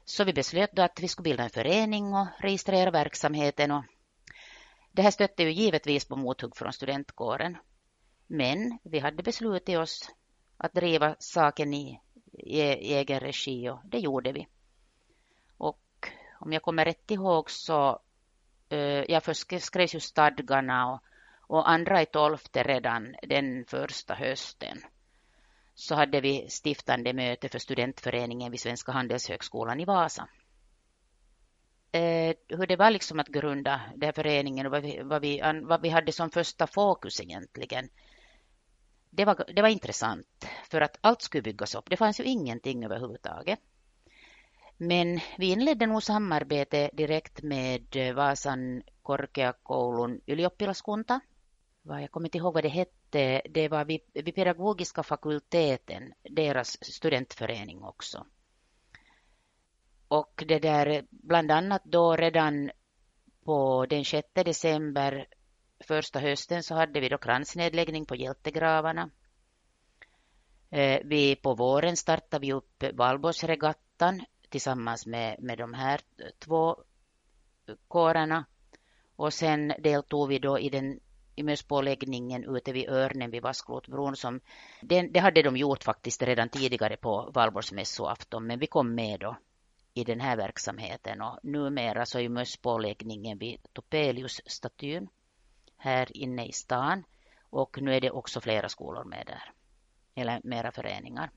Så 0.06 0.24
vi 0.24 0.34
beslöt 0.34 0.72
då 0.74 0.82
att 0.82 1.00
vi 1.00 1.08
skulle 1.08 1.24
bilda 1.24 1.44
en 1.44 1.50
förening 1.50 2.14
och 2.14 2.28
registrera 2.40 2.92
verksamheten 2.92 3.72
och 3.72 3.84
det 4.92 5.02
här 5.02 5.12
stötte 5.12 5.44
ju 5.44 5.52
givetvis 5.52 6.06
på 6.06 6.16
mothugg 6.16 6.58
från 6.58 6.74
studentkåren. 6.74 7.58
Men 8.28 8.80
vi 8.84 9.00
hade 9.00 9.24
beslutat 9.24 9.76
oss 9.76 10.10
att 10.58 10.74
driva 10.74 11.16
saken 11.20 11.74
i, 11.74 12.00
i 12.34 12.62
egen 12.94 13.20
regi 13.20 13.70
och 13.70 13.80
det 13.84 14.00
gjorde 14.00 14.32
vi. 14.32 14.48
Och 15.58 16.10
om 16.40 16.54
jag 16.54 16.62
kommer 16.62 16.86
rätt 16.86 17.12
ihåg 17.12 17.52
så 17.52 18.00
eh, 18.70 19.04
jag 19.12 19.24
först 19.24 19.62
skrevs 19.62 19.96
ju 19.96 20.00
stadgarna 20.00 20.94
och, 20.94 21.00
och 21.42 21.70
andra 21.70 22.02
i 22.02 22.06
tolfte 22.06 22.64
redan 22.64 23.16
den 23.24 23.66
första 23.66 24.14
hösten 24.14 24.82
så 25.82 25.96
hade 25.96 26.22
vi 26.22 26.50
stiftande 26.50 27.14
möte 27.14 27.50
för 27.50 27.60
studentföreningen 27.60 28.52
vid 28.52 28.60
Svenska 28.60 28.92
Handelshögskolan 28.92 29.80
i 29.80 29.86
Vasa. 29.86 30.28
Eh, 31.92 32.36
hur 32.48 32.68
det 32.68 32.76
var 32.76 32.92
liksom 32.92 33.20
att 33.20 33.28
grunda 33.28 33.82
den 33.96 34.08
här 34.08 34.12
föreningen 34.12 34.66
och 34.66 34.72
vad 34.72 34.82
vi, 34.82 35.02
vad, 35.04 35.22
vi, 35.22 35.42
vad 35.64 35.82
vi 35.82 35.90
hade 35.90 36.12
som 36.12 36.30
första 36.30 36.68
fokus 36.68 37.22
egentligen. 37.22 37.90
Det 39.10 39.26
var, 39.26 39.54
det 39.56 39.62
var 39.62 39.70
intressant 39.70 40.48
för 40.70 40.82
att 40.82 40.98
allt 41.02 41.22
skulle 41.22 41.42
byggas 41.42 41.76
upp. 41.76 41.90
Det 41.90 41.98
fanns 41.98 42.20
ju 42.20 42.24
ingenting 42.24 42.86
överhuvudtaget. 42.86 43.60
Men 44.78 45.20
vi 45.38 45.52
inledde 45.52 45.86
nog 45.86 46.04
samarbete 46.04 46.90
direkt 46.94 47.42
med 47.42 47.96
eh, 47.96 48.14
Vasan 48.14 48.84
korkeakoulun 49.02 50.22
ylioppilaskunta 50.26 51.20
vad 51.82 52.02
Jag 52.02 52.12
kommer 52.12 52.28
inte 52.28 52.38
ihåg 52.38 52.54
vad 52.54 52.64
det 52.64 52.70
hette. 52.70 53.42
Det 53.50 53.68
var 53.68 53.86
vid, 53.86 54.02
vid 54.14 54.36
pedagogiska 54.36 55.04
fakulteten, 55.04 56.14
deras 56.24 56.84
studentförening 56.84 57.84
också. 57.84 58.26
Och 60.08 60.44
det 60.48 60.60
där 60.60 61.06
bland 61.10 61.52
annat 61.52 61.82
då 61.84 62.16
redan 62.16 62.72
på 63.44 63.86
den 63.86 64.06
6 64.06 64.28
december 64.34 65.28
första 65.80 66.20
hösten 66.20 66.64
så 66.64 66.76
hade 66.76 67.00
vi 67.00 67.10
då 67.10 67.18
kransnedläggning 67.18 68.06
på 68.06 68.16
hjältegravarna. 68.16 69.10
Eh, 70.70 71.02
vi 71.06 71.36
på 71.36 71.56
våren 71.56 71.98
startade 71.98 72.46
vi 72.46 72.54
upp 72.54 72.84
Valborgsregattan 72.94 74.26
tillsammans 74.50 75.06
med, 75.06 75.44
med 75.44 75.58
de 75.58 75.74
här 75.74 76.02
två 76.40 76.84
kårerna. 77.88 78.46
Och 79.16 79.34
sen 79.34 79.74
deltog 79.80 80.30
vi 80.30 80.40
då 80.40 80.60
i 80.60 80.70
den 80.70 81.00
i 81.50 82.44
ute 82.48 82.72
vid 82.72 82.90
Örnen 82.90 83.32
vid 83.32 83.44
Vasklotbron. 83.44 84.16
Som, 84.16 84.40
det, 84.82 85.02
det 85.02 85.20
hade 85.20 85.42
de 85.42 85.58
gjort 85.58 85.84
faktiskt 85.84 86.22
redan 86.22 86.50
tidigare 86.50 86.98
på 86.98 87.32
valborgsmässoafton 87.34 88.48
men 88.48 88.60
vi 88.60 88.68
kom 88.68 88.96
med 88.96 89.20
då 89.20 89.38
i 89.94 90.04
den 90.04 90.20
här 90.20 90.38
verksamheten 90.38 91.22
och 91.22 91.40
numera 91.44 92.06
så 92.06 92.20
är 92.20 92.30
mösspåläggningen 92.30 93.38
vid 93.38 93.60
Topelius-statyn 93.74 95.08
här 95.78 96.18
inne 96.18 96.48
i 96.48 96.52
stan 96.52 97.04
och 97.50 97.82
nu 97.82 97.96
är 97.96 98.02
det 98.02 98.12
också 98.12 98.42
flera 98.42 98.70
skolor 98.70 99.04
med 99.04 99.24
där, 99.28 99.52
eller 100.16 100.42
mera 100.44 100.72
föreningar. 100.72 101.32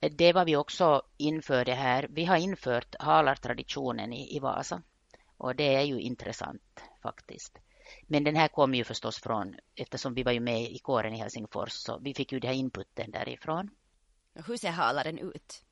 Det 0.00 0.32
var 0.32 0.44
vi 0.44 0.56
också 0.56 1.02
införde 1.16 1.74
här. 1.74 2.06
Vi 2.10 2.24
har 2.24 2.36
infört 2.36 2.94
halartraditionen 2.98 4.12
i, 4.12 4.36
i 4.36 4.38
Vasa 4.38 4.82
och 5.36 5.56
det 5.56 5.74
är 5.74 5.82
ju 5.82 6.00
intressant 6.00 6.82
faktiskt. 7.02 7.58
Men 8.06 8.24
den 8.24 8.36
här 8.36 8.48
kom 8.48 8.74
ju 8.74 8.84
förstås 8.84 9.18
från, 9.18 9.56
eftersom 9.74 10.14
vi 10.14 10.22
var 10.22 10.32
ju 10.32 10.40
med 10.40 10.62
i 10.62 10.78
kåren 10.78 11.14
i 11.14 11.18
Helsingfors, 11.18 11.72
så 11.72 11.98
vi 11.98 12.14
fick 12.14 12.32
ju 12.32 12.40
den 12.40 12.48
här 12.48 12.56
inputen 12.56 13.10
därifrån. 13.10 13.70
Hur 14.34 14.56
ser 14.56 14.70
halaren 14.70 15.18
ut? 15.18 15.62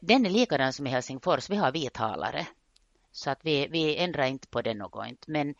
Den 0.00 0.26
är 0.26 0.30
likadan 0.30 0.72
som 0.72 0.86
i 0.86 0.90
Helsingfors. 0.90 1.50
Vi 1.50 1.56
har 1.56 1.72
vithalare. 1.72 2.46
Så 3.12 3.30
att 3.30 3.38
vi, 3.42 3.66
vi 3.66 3.96
ändrar 3.96 4.26
inte 4.26 4.48
på 4.48 4.62
det 4.62 4.74
något. 4.74 5.08
Inte. 5.08 5.30
Men 5.30 5.54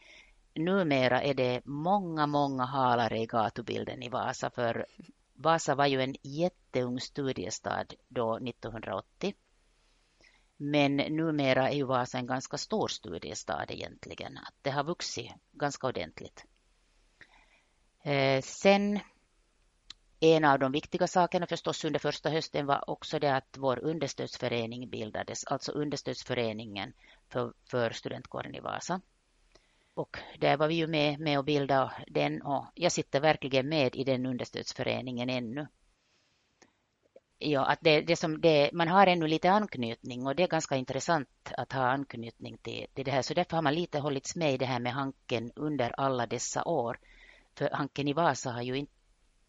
numera 0.55 1.23
är 1.23 1.35
det 1.35 1.61
många, 1.65 2.27
många 2.27 2.65
halare 2.65 3.19
i 3.19 3.27
gatubilden 3.27 4.03
i 4.03 4.09
Vasa. 4.09 4.51
För 4.51 4.87
Vasa 5.35 5.75
var 5.75 5.87
ju 5.87 6.03
en 6.03 6.17
jätteung 6.23 7.01
studiestad 7.01 7.95
då 8.09 8.37
1980. 8.37 9.35
Men 10.63 10.97
numera 10.97 11.71
är 11.71 11.75
ju 11.75 11.85
Vasa 11.85 12.19
en 12.19 12.27
ganska 12.27 12.59
stor 12.59 12.89
studiestad 12.89 13.67
egentligen. 13.69 14.39
Att 14.39 14.55
det 14.63 14.71
har 14.71 14.85
vuxit 14.85 15.33
ganska 15.53 15.87
ordentligt. 15.87 16.45
Eh, 18.03 18.43
sen 18.43 19.01
en 20.21 20.45
av 20.45 20.59
de 20.59 20.73
viktiga 20.73 21.07
sakerna 21.07 21.47
förstås 21.47 21.85
under 21.85 21.99
första 21.99 22.31
hösten 22.31 22.67
var 22.67 22.91
också 22.91 23.19
det 23.19 23.37
att 23.37 23.57
vår 23.59 23.79
understödsförening 23.79 24.91
bildades, 24.91 25.45
alltså 25.45 25.73
understödsföreningen 25.73 26.93
för, 27.29 27.53
för 27.71 27.91
studentkåren 27.91 28.55
i 28.55 28.61
Vasa. 28.61 29.01
Och 29.95 30.19
där 30.39 30.57
var 30.57 30.69
vi 30.69 30.75
ju 30.75 30.87
med, 30.87 31.21
med 31.21 31.39
och 31.39 31.45
bilda 31.45 31.93
den 32.07 32.43
och 32.43 32.65
jag 32.75 32.93
sitter 32.93 33.21
verkligen 33.21 33.69
med 33.69 33.97
i 33.97 34.05
den 34.05 34.27
understödsföreningen 34.27 35.31
ännu. 35.31 35.67
Ja, 37.43 37.65
att 37.65 37.79
det, 37.83 38.01
det 38.01 38.17
som 38.17 38.41
det, 38.41 38.71
man 38.73 38.89
har 38.89 39.07
ännu 39.07 39.27
lite 39.27 39.51
anknytning 39.51 40.27
och 40.27 40.37
det 40.37 40.43
är 40.43 40.49
ganska 40.49 40.77
intressant 40.77 41.29
att 41.57 41.73
ha 41.73 41.89
anknytning 41.89 42.59
till, 42.59 42.87
till 42.95 43.05
det 43.05 43.11
här. 43.11 43.23
Så 43.23 43.35
därför 43.35 43.57
har 43.57 43.63
man 43.63 43.75
lite 43.75 43.99
hållits 43.99 44.37
med 44.37 44.55
i 44.55 44.57
det 44.57 44.67
här 44.67 44.81
med 44.81 44.93
Hanken 44.93 45.53
under 45.57 46.01
alla 46.01 46.27
dessa 46.27 46.65
år. 46.65 46.99
För 47.55 47.71
Hanken 47.71 48.09
i 48.09 48.13
Vasa 48.13 48.51
har 48.51 48.63
ju 48.63 48.77
inte 48.77 48.93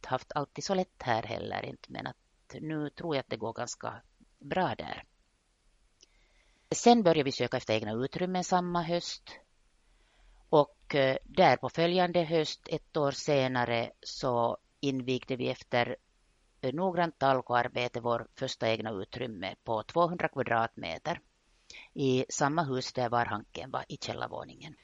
haft 0.05 0.31
alltid 0.35 0.63
så 0.63 0.73
lätt 0.73 1.01
här 1.03 1.23
heller 1.23 1.65
inte, 1.65 1.91
men 1.91 2.07
att 2.07 2.15
nu 2.59 2.89
tror 2.89 3.15
jag 3.15 3.19
att 3.19 3.29
det 3.29 3.37
går 3.37 3.53
ganska 3.53 4.01
bra 4.39 4.75
där. 4.75 5.03
Sen 6.71 7.03
började 7.03 7.23
vi 7.23 7.31
söka 7.31 7.57
efter 7.57 7.73
egna 7.73 7.93
utrymmen 7.93 8.43
samma 8.43 8.81
höst. 8.81 9.39
Och 10.49 10.95
eh, 10.95 11.17
där 11.23 11.57
på 11.57 11.69
följande 11.69 12.23
höst, 12.23 12.67
ett 12.69 12.97
år 12.97 13.11
senare, 13.11 13.91
så 14.01 14.57
invigde 14.79 15.35
vi 15.35 15.49
efter 15.49 15.95
noggrant 16.61 17.19
talkoarbete 17.19 17.99
vår 17.99 18.27
första 18.35 18.69
egna 18.69 18.91
utrymme 18.91 19.55
på 19.63 19.83
200 19.83 20.27
kvadratmeter 20.27 21.19
i 21.93 22.25
samma 22.29 22.63
hus 22.63 22.93
där 22.93 23.09
Varhanken 23.09 23.71
var 23.71 23.85
i 23.87 23.97
källarvåningen. 23.97 24.75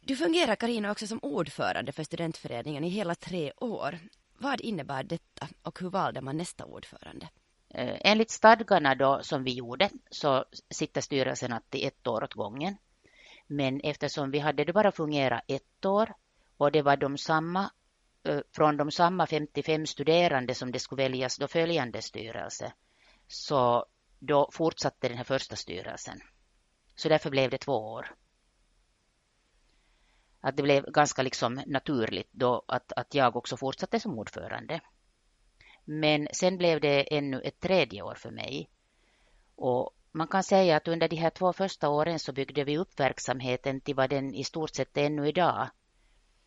Du 0.00 0.16
fungerar 0.16 0.56
Karina 0.56 0.90
också 0.90 1.06
som 1.06 1.18
ordförande 1.22 1.92
för 1.92 2.04
studentföreningen 2.04 2.84
i 2.84 2.88
hela 2.88 3.14
tre 3.14 3.52
år. 3.56 3.98
Vad 4.38 4.60
innebär 4.60 5.02
detta 5.02 5.48
och 5.62 5.80
hur 5.80 5.90
valde 5.90 6.20
man 6.20 6.36
nästa 6.36 6.64
ordförande? 6.64 7.28
Eh, 7.68 7.96
enligt 8.00 8.30
stadgarna 8.30 8.94
då 8.94 9.22
som 9.22 9.44
vi 9.44 9.54
gjorde 9.54 9.90
så 10.10 10.44
sitter 10.70 11.00
styrelsen 11.00 11.52
alltid 11.52 11.86
ett 11.86 12.06
år 12.06 12.24
åt 12.24 12.34
gången. 12.34 12.76
Men 13.46 13.80
eftersom 13.80 14.30
vi 14.30 14.38
hade 14.38 14.64
det 14.64 14.72
bara 14.72 14.92
fungerat 14.92 15.42
ett 15.46 15.84
år 15.84 16.14
och 16.56 16.72
det 16.72 16.82
var 16.82 16.96
de 16.96 17.18
samma 17.18 17.70
Eh, 18.26 18.40
från 18.52 18.76
de 18.76 18.90
samma 18.90 19.26
55 19.26 19.86
studerande 19.86 20.54
som 20.54 20.72
det 20.72 20.78
skulle 20.78 21.02
väljas 21.02 21.36
då 21.36 21.48
följande 21.48 22.02
styrelse 22.02 22.72
så 23.28 23.86
då 24.18 24.48
fortsatte 24.52 25.08
den 25.08 25.16
här 25.16 25.24
första 25.24 25.56
styrelsen. 25.56 26.20
Så 26.94 27.08
därför 27.08 27.30
blev 27.30 27.50
det 27.50 27.58
två 27.58 27.72
år 27.72 28.14
att 30.40 30.56
det 30.56 30.62
blev 30.62 30.84
ganska 30.90 31.22
liksom 31.22 31.62
naturligt 31.66 32.28
då 32.32 32.64
att, 32.68 32.92
att 32.92 33.14
jag 33.14 33.36
också 33.36 33.56
fortsatte 33.56 34.00
som 34.00 34.18
ordförande. 34.18 34.80
Men 35.84 36.28
sen 36.32 36.58
blev 36.58 36.80
det 36.80 37.16
ännu 37.16 37.40
ett 37.40 37.60
tredje 37.60 38.02
år 38.02 38.14
för 38.14 38.30
mig. 38.30 38.70
Och 39.56 39.90
man 40.12 40.28
kan 40.28 40.42
säga 40.42 40.76
att 40.76 40.88
under 40.88 41.08
de 41.08 41.16
här 41.16 41.30
två 41.30 41.52
första 41.52 41.88
åren 41.88 42.18
så 42.18 42.32
byggde 42.32 42.64
vi 42.64 42.78
upp 42.78 43.00
verksamheten 43.00 43.80
till 43.80 43.94
vad 43.94 44.10
den 44.10 44.34
i 44.34 44.44
stort 44.44 44.74
sett 44.74 44.96
är 44.96 45.06
ännu 45.06 45.28
idag. 45.28 45.68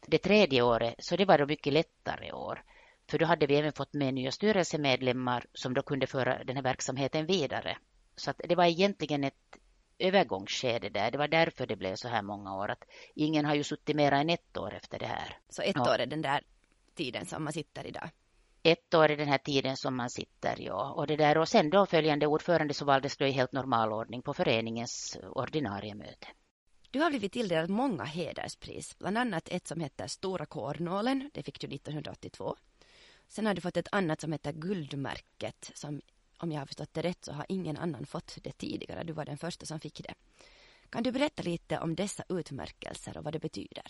Det 0.07 0.17
tredje 0.17 0.61
året, 0.61 0.95
så 0.97 1.15
det 1.15 1.25
var 1.25 1.37
då 1.37 1.45
mycket 1.45 1.73
lättare 1.73 2.31
år. 2.31 2.63
För 3.09 3.17
då 3.17 3.25
hade 3.25 3.47
vi 3.47 3.55
även 3.55 3.73
fått 3.73 3.93
med 3.93 4.13
nya 4.13 4.31
styrelsemedlemmar 4.31 5.45
som 5.53 5.73
då 5.73 5.81
kunde 5.81 6.07
föra 6.07 6.43
den 6.43 6.55
här 6.55 6.63
verksamheten 6.63 7.25
vidare. 7.25 7.77
Så 8.15 8.29
att 8.29 8.41
det 8.49 8.55
var 8.55 8.65
egentligen 8.65 9.23
ett 9.23 9.57
övergångsskede 9.99 10.89
där. 10.89 11.11
Det 11.11 11.17
var 11.17 11.27
därför 11.27 11.67
det 11.67 11.75
blev 11.75 11.95
så 11.95 12.07
här 12.07 12.21
många 12.21 12.55
år. 12.55 12.71
Att 12.71 12.83
ingen 13.15 13.45
har 13.45 13.55
ju 13.55 13.63
suttit 13.63 13.95
mera 13.95 14.17
än 14.17 14.29
ett 14.29 14.57
år 14.57 14.73
efter 14.73 14.99
det 14.99 15.05
här. 15.05 15.37
Så 15.49 15.61
ett 15.61 15.75
ja. 15.75 15.93
år 15.93 15.99
är 15.99 16.05
den 16.05 16.21
där 16.21 16.43
tiden 16.95 17.25
som 17.25 17.43
man 17.43 17.53
sitter 17.53 17.87
idag? 17.87 18.09
ett 18.63 18.93
år 18.93 19.11
i 19.11 19.15
den 19.15 19.27
här 19.27 19.37
tiden 19.37 19.77
som 19.77 19.97
man 19.97 20.09
sitter. 20.09 20.55
Ja. 20.59 20.91
Och, 20.91 21.07
det 21.07 21.15
där, 21.15 21.37
och 21.37 21.47
sen 21.47 21.69
då 21.69 21.85
följande 21.85 22.27
ordförande 22.27 22.73
så 22.73 22.85
valdes 22.85 23.17
då 23.17 23.25
i 23.25 23.31
helt 23.31 23.51
normal 23.51 23.93
ordning 23.93 24.21
på 24.21 24.33
föreningens 24.33 25.17
ordinarie 25.31 25.95
möte. 25.95 26.27
Du 26.91 26.99
har 26.99 27.09
blivit 27.09 27.31
tilldelad 27.31 27.69
många 27.69 28.03
hederspris, 28.03 28.97
bland 28.97 29.17
annat 29.17 29.49
ett 29.49 29.67
som 29.67 29.79
heter 29.79 30.07
Stora 30.07 30.45
kornålen, 30.45 31.31
det 31.33 31.43
fick 31.43 31.61
du 31.61 31.67
1982. 31.67 32.55
Sen 33.27 33.45
har 33.45 33.53
du 33.53 33.61
fått 33.61 33.77
ett 33.77 33.87
annat 33.91 34.21
som 34.21 34.31
heter 34.31 34.51
Guldmärket, 34.51 35.71
som 35.73 36.01
om 36.37 36.51
jag 36.51 36.59
har 36.59 36.65
förstått 36.65 36.93
det 36.93 37.01
rätt 37.01 37.25
så 37.25 37.31
har 37.31 37.45
ingen 37.49 37.77
annan 37.77 38.05
fått 38.05 38.37
det 38.43 38.51
tidigare, 38.51 39.03
du 39.03 39.13
var 39.13 39.25
den 39.25 39.37
första 39.37 39.65
som 39.65 39.79
fick 39.79 40.03
det. 40.03 40.13
Kan 40.89 41.03
du 41.03 41.11
berätta 41.11 41.43
lite 41.43 41.79
om 41.79 41.95
dessa 41.95 42.23
utmärkelser 42.29 43.17
och 43.17 43.23
vad 43.23 43.33
det 43.33 43.39
betyder? 43.39 43.83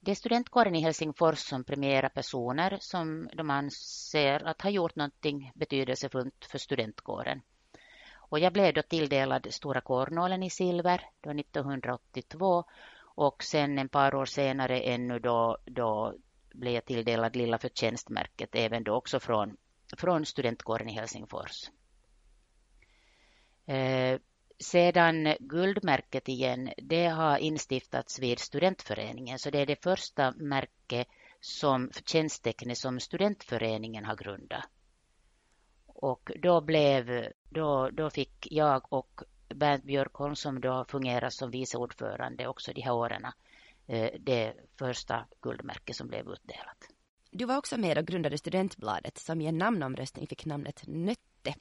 Det 0.00 0.10
är 0.10 0.14
studentkåren 0.14 0.74
i 0.74 0.80
Helsingfors 0.80 1.38
som 1.38 1.64
premierar 1.64 2.08
personer 2.08 2.78
som 2.80 3.28
de 3.36 3.50
anser 3.50 4.46
att 4.46 4.62
har 4.62 4.70
gjort 4.70 4.96
någonting 4.96 5.52
betydelsefullt 5.54 6.44
för 6.44 6.58
studentkåren. 6.58 7.42
Och 8.30 8.38
jag 8.38 8.52
blev 8.52 8.74
då 8.74 8.82
tilldelad 8.82 9.46
Stora 9.50 9.80
kornålen 9.80 10.42
i 10.42 10.50
silver 10.50 11.10
då 11.20 11.30
1982 11.30 12.64
och 13.02 13.42
sen 13.44 13.78
en 13.78 13.88
par 13.88 14.14
år 14.14 14.24
senare 14.24 14.80
ännu 14.80 15.18
då, 15.18 15.58
då 15.64 16.14
blev 16.52 16.74
jag 16.74 16.84
tilldelad 16.84 17.36
Lilla 17.36 17.58
förtjänstmärket 17.58 18.48
även 18.52 18.84
då 18.84 18.94
också 18.94 19.20
från, 19.20 19.56
från 19.96 20.26
studentkåren 20.26 20.88
i 20.88 20.92
Helsingfors. 20.92 21.70
Eh, 23.66 24.20
sedan 24.58 25.34
guldmärket 25.40 26.28
igen, 26.28 26.72
det 26.76 27.06
har 27.06 27.38
instiftats 27.38 28.18
vid 28.18 28.38
studentföreningen, 28.38 29.38
så 29.38 29.50
det 29.50 29.58
är 29.58 29.66
det 29.66 29.82
första 29.82 30.32
märke 30.32 31.04
som 31.40 31.90
förtjänsttecknet 31.92 32.78
som 32.78 33.00
studentföreningen 33.00 34.04
har 34.04 34.16
grundat. 34.16 34.64
Och 36.00 36.30
då 36.42 36.60
blev, 36.60 37.32
då, 37.48 37.90
då 37.90 38.10
fick 38.10 38.46
jag 38.50 38.92
och 38.92 39.22
Bernt 39.54 39.84
Björkholm 39.84 40.36
som 40.36 40.60
då 40.60 40.84
fungerar 40.88 41.30
som 41.30 41.50
vice 41.50 41.78
ordförande 41.78 42.46
också 42.46 42.72
de 42.72 42.82
här 42.82 42.92
åren, 42.92 43.26
eh, 43.86 44.10
det 44.20 44.54
första 44.78 45.26
guldmärke 45.42 45.94
som 45.94 46.08
blev 46.08 46.28
utdelat. 46.28 46.88
Du 47.30 47.44
var 47.44 47.56
också 47.56 47.76
med 47.76 47.98
och 47.98 48.06
grundade 48.06 48.38
Studentbladet 48.38 49.18
som 49.18 49.40
i 49.40 49.46
en 49.46 49.58
namnomröstning 49.58 50.26
fick 50.26 50.46
namnet 50.46 50.82
Nötte. 50.86 51.54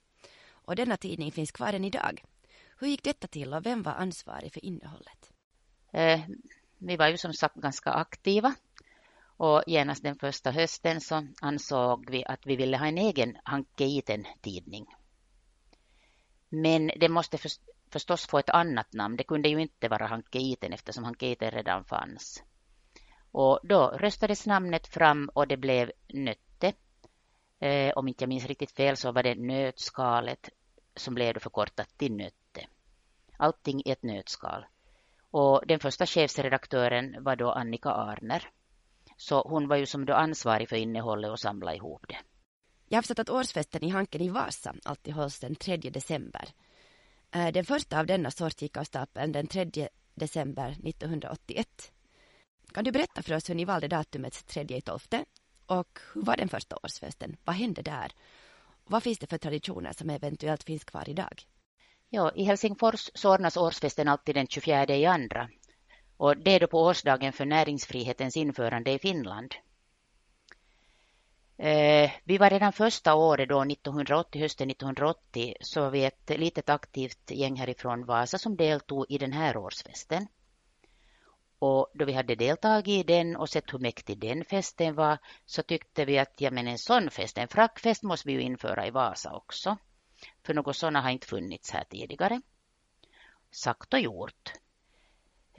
Och 0.52 0.76
denna 0.76 0.98
tidning 0.98 1.32
finns 1.32 1.52
kvar 1.52 1.74
än 1.74 1.86
idag. 1.86 2.24
Hur 2.80 2.88
gick 2.88 3.04
detta 3.04 3.28
till 3.28 3.54
och 3.54 3.66
vem 3.66 3.84
var 3.84 3.92
ansvarig 3.92 4.54
för 4.54 4.66
innehållet? 4.66 5.34
Eh, 5.92 6.22
vi 6.78 6.98
var 6.98 7.08
ju 7.08 7.18
som 7.18 7.34
sagt 7.34 7.56
ganska 7.56 7.90
aktiva 7.92 8.56
och 9.40 9.64
genast 9.68 10.04
den 10.04 10.16
första 10.16 10.52
hösten 10.52 11.02
så 11.02 11.28
ansåg 11.42 12.10
vi 12.10 12.26
att 12.26 12.46
vi 12.46 12.56
ville 12.56 12.78
ha 12.78 12.88
en 12.88 12.98
egen 12.98 13.38
Hanke 13.44 13.84
Iten-tidning. 13.84 14.86
Men 16.50 16.92
det 17.00 17.10
måste 17.10 17.38
förstås 17.92 18.28
få 18.28 18.38
ett 18.38 18.50
annat 18.50 18.94
namn. 18.94 19.16
Det 19.18 19.24
kunde 19.24 19.50
ju 19.50 19.62
inte 19.62 19.88
vara 19.88 20.08
Hanke 20.08 20.40
Iten 20.40 20.74
eftersom 20.74 21.04
Hanke 21.04 21.28
Iten 21.28 21.52
redan 21.52 21.86
fanns. 21.86 22.44
Och 23.32 23.60
då 23.64 23.88
röstades 23.88 24.46
namnet 24.46 24.88
fram 24.88 25.30
och 25.34 25.48
det 25.48 25.58
blev 25.58 25.92
Nötte. 26.08 26.74
Eh, 27.60 27.94
om 27.96 28.08
inte 28.08 28.24
jag 28.24 28.30
minns 28.30 28.46
riktigt 28.46 28.72
fel 28.72 28.98
så 28.98 29.12
var 29.12 29.24
det 29.24 29.36
nötskalet 29.36 30.50
som 30.96 31.16
blev 31.16 31.40
förkortat 31.40 31.98
till 31.98 32.14
Nötte 32.14 32.68
allting 33.40 33.82
i 33.86 33.92
ett 33.92 34.04
nötskal. 34.04 34.66
Och 35.32 35.62
den 35.68 35.80
första 35.80 36.06
chefsredaktören 36.06 37.24
var 37.24 37.36
då 37.36 37.52
Annika 37.52 37.90
Arner. 37.90 38.50
Så 39.20 39.42
hon 39.48 39.68
var 39.68 39.76
ju 39.76 39.86
som 39.86 40.06
då 40.06 40.14
ansvarig 40.14 40.70
för 40.70 40.76
innehållet 40.76 41.32
och 41.32 41.40
samla 41.40 41.76
ihop 41.76 42.06
det. 42.08 42.18
Jag 42.88 42.98
har 42.98 43.02
förstått 43.02 43.20
att 43.20 43.30
årsfesten 43.30 43.84
i 43.84 43.90
Hanken 43.90 44.22
i 44.22 44.30
Vasa 44.30 44.76
alltid 44.84 45.14
hålls 45.14 45.40
den 45.40 45.56
3 45.56 45.78
december. 45.78 46.50
Eh, 47.32 47.52
den 47.52 47.66
första 47.66 48.00
av 48.00 48.06
denna 48.06 48.32
sort 48.32 48.62
gick 48.62 48.78
av 48.78 48.84
stapeln 48.84 49.32
den 49.32 49.48
3 49.48 49.90
december 50.16 50.70
1981. 50.84 51.92
Kan 52.74 52.84
du 52.84 52.92
berätta 52.92 53.22
för 53.22 53.36
oss 53.36 53.50
hur 53.50 53.56
ni 53.56 53.66
valde 53.66 53.88
datumet 53.88 54.48
3 54.48 54.82
12 54.82 55.00
och 55.66 56.00
hur 56.14 56.22
var 56.22 56.38
den 56.38 56.50
första 56.50 56.76
årsfesten? 56.84 57.38
Vad 57.44 57.56
hände 57.56 57.82
där? 57.82 58.12
Vad 58.84 59.04
finns 59.04 59.20
det 59.20 59.28
för 59.28 59.38
traditioner 59.38 59.94
som 59.94 60.10
eventuellt 60.10 60.64
finns 60.64 60.84
kvar 60.84 61.10
idag? 61.10 61.44
Ja, 62.10 62.32
I 62.36 62.44
Helsingfors 62.44 63.10
så 63.14 63.34
ordnas 63.34 63.58
årsfesten 63.58 64.08
alltid 64.08 64.36
den 64.36 64.48
24 64.48 64.96
i 64.96 65.06
andra. 65.06 65.50
Och 66.20 66.38
det 66.38 66.52
är 66.52 66.60
då 66.60 66.68
på 66.68 66.84
årsdagen 66.84 67.34
för 67.34 67.46
näringsfrihetens 67.46 68.38
införande 68.38 68.92
i 68.92 69.00
Finland. 69.00 69.56
Eh, 71.58 72.12
vi 72.24 72.38
var 72.38 72.50
redan 72.50 72.74
första 72.74 73.16
året 73.16 73.50
då 73.50 73.62
1980, 73.62 74.42
hösten 74.42 74.70
1980, 74.70 75.56
så 75.62 75.82
var 75.82 75.90
vi 75.90 76.06
ett 76.06 76.30
litet 76.30 76.70
aktivt 76.70 77.32
gäng 77.32 77.56
härifrån 77.56 78.06
Vasa 78.06 78.38
som 78.38 78.56
deltog 78.56 79.06
i 79.10 79.18
den 79.18 79.34
här 79.34 79.58
årsfesten. 79.58 80.28
Och 81.60 81.92
då 81.94 82.06
vi 82.06 82.14
hade 82.14 82.36
deltagit 82.36 82.88
i 82.88 83.04
den 83.04 83.36
och 83.36 83.50
sett 83.50 83.74
hur 83.74 83.80
mäktig 83.80 84.20
den 84.20 84.46
festen 84.46 84.96
var 84.96 85.18
så 85.46 85.64
tyckte 85.64 86.06
vi 86.06 86.20
att 86.20 86.42
ja, 86.42 86.52
men 86.52 86.68
en 86.68 86.78
sån 86.78 87.10
fest, 87.10 87.38
en 87.38 87.48
frackfest 87.48 88.04
måste 88.04 88.28
vi 88.28 88.34
ju 88.34 88.42
införa 88.42 88.88
i 88.88 88.92
Vasa 88.92 89.36
också. 89.36 89.78
För 90.44 90.54
något 90.54 90.76
sådana 90.76 91.02
har 91.02 91.10
inte 91.10 91.28
funnits 91.28 91.72
här 91.72 91.84
tidigare. 91.84 92.42
Sagt 93.52 93.94
och 93.94 94.00
gjort. 94.00 94.54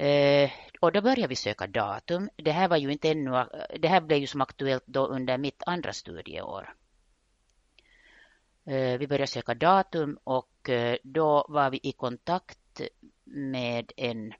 Eh, 0.00 0.50
och 0.80 0.92
då 0.92 1.00
började 1.00 1.28
vi 1.28 1.36
söka 1.36 1.66
datum. 1.66 2.30
Det 2.36 2.52
här 2.52 2.68
var 2.68 2.76
ju 2.76 2.92
inte 2.92 3.10
ännu, 3.10 3.46
det 3.78 3.88
här 3.88 4.00
blev 4.00 4.18
ju 4.18 4.26
som 4.26 4.40
aktuellt 4.40 4.84
då 4.86 5.06
under 5.06 5.38
mitt 5.38 5.62
andra 5.66 5.92
studieår. 5.92 6.74
Eh, 8.64 8.98
vi 8.98 9.06
började 9.06 9.26
söka 9.26 9.54
datum 9.54 10.18
och 10.24 10.68
eh, 10.68 10.96
då 11.02 11.46
var 11.48 11.70
vi 11.70 11.80
i 11.82 11.92
kontakt 11.92 12.80
med 13.24 13.92
en 13.96 14.32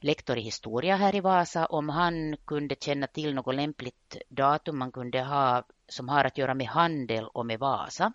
lektor 0.00 0.38
i 0.38 0.40
historia 0.40 0.96
här 0.96 1.14
i 1.14 1.20
Vasa 1.20 1.66
om 1.66 1.88
han 1.88 2.36
kunde 2.44 2.76
känna 2.80 3.06
till 3.06 3.34
något 3.34 3.54
lämpligt 3.54 4.16
datum 4.28 4.78
man 4.78 4.92
kunde 4.92 5.22
ha 5.22 5.64
som 5.88 6.08
har 6.08 6.24
att 6.24 6.38
göra 6.38 6.54
med 6.54 6.66
handel 6.66 7.24
och 7.24 7.46
med 7.46 7.58
Vasa. 7.58 8.12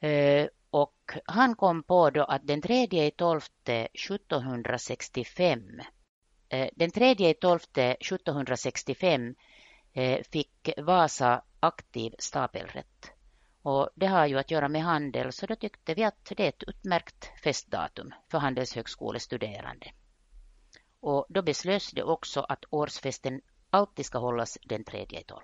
Eh, 0.00 0.46
och 0.70 1.12
han 1.24 1.54
kom 1.54 1.82
på 1.82 2.10
då 2.10 2.24
att 2.24 2.46
den 2.46 2.62
3 2.62 3.10
12 3.10 3.40
1765 3.64 5.80
den 6.72 6.90
3 6.90 7.34
12 7.34 7.58
1765 7.74 9.34
fick 10.32 10.70
Vasa 10.76 11.42
aktiv 11.60 12.14
stapelrätt. 12.18 13.10
Och 13.62 13.90
det 13.94 14.06
har 14.06 14.26
ju 14.26 14.38
att 14.38 14.50
göra 14.50 14.68
med 14.68 14.82
handel 14.82 15.32
så 15.32 15.46
då 15.46 15.56
tyckte 15.56 15.94
vi 15.94 16.04
att 16.04 16.32
det 16.36 16.44
är 16.44 16.48
ett 16.48 16.62
utmärkt 16.62 17.30
festdatum 17.44 18.14
för 18.28 18.38
handelshögskolestuderande. 18.38 19.92
Och 21.00 21.26
då 21.28 21.42
beslöts 21.42 21.90
det 21.90 22.02
också 22.02 22.40
att 22.40 22.64
årsfesten 22.70 23.40
alltid 23.70 24.06
ska 24.06 24.18
hållas 24.18 24.58
den 24.62 24.84
3 24.84 25.06
12 25.26 25.40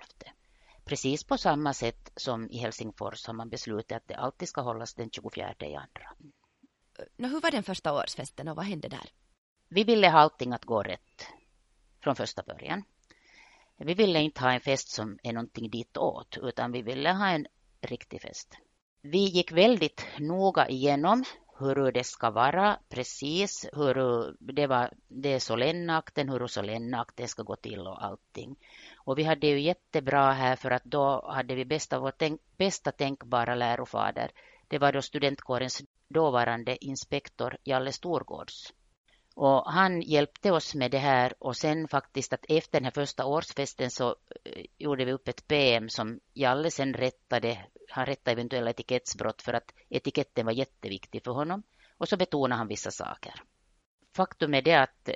precis 0.87 1.23
på 1.23 1.37
samma 1.37 1.73
sätt 1.73 2.11
som 2.15 2.49
i 2.49 2.57
Helsingfors 2.57 3.27
har 3.27 3.33
man 3.33 3.49
beslutat 3.49 3.97
att 3.97 4.07
det 4.07 4.15
alltid 4.15 4.49
ska 4.49 4.61
hållas 4.61 4.93
den 4.93 5.09
24 5.11 5.55
i 5.59 5.75
andra. 5.75 6.13
Nå, 7.15 7.27
hur 7.27 7.41
var 7.41 7.51
den 7.51 7.63
första 7.63 7.93
årsfesten 7.93 8.47
och 8.47 8.55
vad 8.55 8.65
hände 8.65 8.87
där? 8.87 9.09
Vi 9.69 9.83
ville 9.83 10.09
ha 10.09 10.19
allting 10.19 10.53
att 10.53 10.65
gå 10.65 10.83
rätt 10.83 11.27
från 12.03 12.15
första 12.15 12.43
början. 12.43 12.83
Vi 13.77 13.93
ville 13.93 14.19
inte 14.19 14.41
ha 14.41 14.51
en 14.51 14.61
fest 14.61 14.89
som 14.89 15.19
är 15.23 15.33
någonting 15.33 15.69
ditåt 15.69 16.37
utan 16.41 16.71
vi 16.71 16.81
ville 16.81 17.11
ha 17.11 17.27
en 17.27 17.47
riktig 17.81 18.21
fest. 18.21 18.57
Vi 19.01 19.25
gick 19.25 19.51
väldigt 19.51 20.05
noga 20.19 20.69
igenom 20.69 21.23
hur 21.59 21.91
det 21.91 22.03
ska 22.03 22.29
vara 22.29 22.79
precis, 22.89 23.69
hur 23.73 23.93
det, 24.39 24.67
var, 24.67 24.93
det 25.07 25.33
är 25.33 25.39
solennakten, 25.39 26.29
hur 26.29 26.47
solennakten 26.47 27.27
ska 27.27 27.43
gå 27.43 27.55
till 27.55 27.79
och 27.79 28.03
allting. 28.03 28.55
Och 28.97 29.19
vi 29.19 29.23
hade 29.23 29.47
ju 29.47 29.59
jättebra 29.59 30.31
här 30.31 30.55
för 30.55 30.71
att 30.71 30.83
då 30.83 31.29
hade 31.29 31.55
vi 31.55 31.65
bästa, 31.65 31.99
vår 31.99 32.11
tänk, 32.17 32.41
bästa 32.57 32.91
tänkbara 32.91 33.55
lärofader. 33.55 34.31
Det 34.67 34.79
var 34.79 34.91
då 34.91 35.01
studentkårens 35.01 35.81
dåvarande 36.07 36.85
inspektor 36.85 37.57
Jalle 37.63 37.91
Storgårds. 37.91 38.73
Och 39.39 39.71
han 39.71 40.01
hjälpte 40.01 40.51
oss 40.51 40.75
med 40.75 40.91
det 40.91 40.97
här 40.97 41.33
och 41.39 41.55
sen 41.55 41.87
faktiskt 41.87 42.33
att 42.33 42.45
efter 42.49 42.79
den 42.79 42.83
här 42.83 42.91
första 42.91 43.25
årsfesten 43.25 43.91
så 43.91 44.15
eh, 44.45 44.65
gjorde 44.77 45.05
vi 45.05 45.11
upp 45.11 45.27
ett 45.27 45.47
PM 45.47 45.89
som 45.89 46.19
Jalle 46.33 46.71
sen 46.71 46.93
rättade. 46.93 47.65
Han 47.89 48.05
rättade 48.05 48.31
eventuella 48.31 48.69
etikettsbrott 48.69 49.41
för 49.41 49.53
att 49.53 49.73
etiketten 49.89 50.45
var 50.45 50.53
jätteviktig 50.53 51.23
för 51.23 51.31
honom. 51.31 51.63
Och 51.97 52.07
så 52.07 52.17
betonade 52.17 52.57
han 52.57 52.67
vissa 52.67 52.91
saker. 52.91 53.33
Faktum 54.15 54.53
är 54.53 54.61
det 54.61 54.75
att 54.75 55.09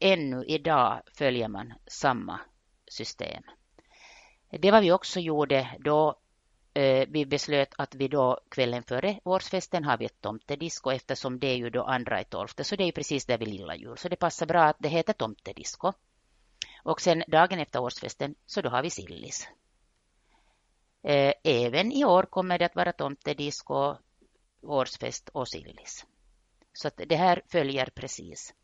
ännu 0.00 0.44
idag 0.44 1.02
följer 1.18 1.48
man 1.48 1.72
samma 1.86 2.40
system. 2.88 3.42
Det 4.50 4.70
var 4.70 4.80
vi 4.80 4.92
också 4.92 5.20
gjorde 5.20 5.76
då 5.78 6.21
Eh, 6.74 7.08
vi 7.08 7.26
beslöt 7.26 7.74
att 7.78 7.94
vi 7.94 8.08
då 8.08 8.40
kvällen 8.48 8.82
före 8.82 9.20
årsfesten 9.24 9.84
har 9.84 9.98
vi 9.98 10.04
ett 10.04 10.20
tomtedisco 10.20 10.90
eftersom 10.90 11.38
det 11.38 11.46
är 11.46 11.56
ju 11.56 11.70
då 11.70 11.82
andra 11.82 12.20
i 12.20 12.24
tolfte 12.24 12.64
så 12.64 12.76
det 12.76 12.84
är 12.84 12.86
ju 12.86 12.92
precis 12.92 13.26
där 13.26 13.38
vid 13.38 13.48
lilla 13.48 13.76
jul 13.76 13.96
så 13.96 14.08
det 14.08 14.16
passar 14.16 14.46
bra 14.46 14.62
att 14.62 14.76
det 14.78 14.88
heter 14.88 15.12
tomtedisco. 15.12 15.92
Och 16.84 17.00
sen 17.00 17.24
dagen 17.26 17.58
efter 17.58 17.82
årsfesten 17.82 18.34
så 18.46 18.60
då 18.60 18.68
har 18.68 18.82
vi 18.82 18.90
sillis. 18.90 19.48
Eh, 21.02 21.32
även 21.44 21.92
i 21.92 22.04
år 22.04 22.22
kommer 22.22 22.58
det 22.58 22.64
att 22.64 22.76
vara 22.76 22.92
tomtedisco, 22.92 23.96
årsfest 24.62 25.28
och 25.28 25.48
sillis. 25.48 26.06
Så 26.72 26.88
att 26.88 27.00
det 27.06 27.16
här 27.16 27.42
följer 27.48 27.86
precis. 27.94 28.54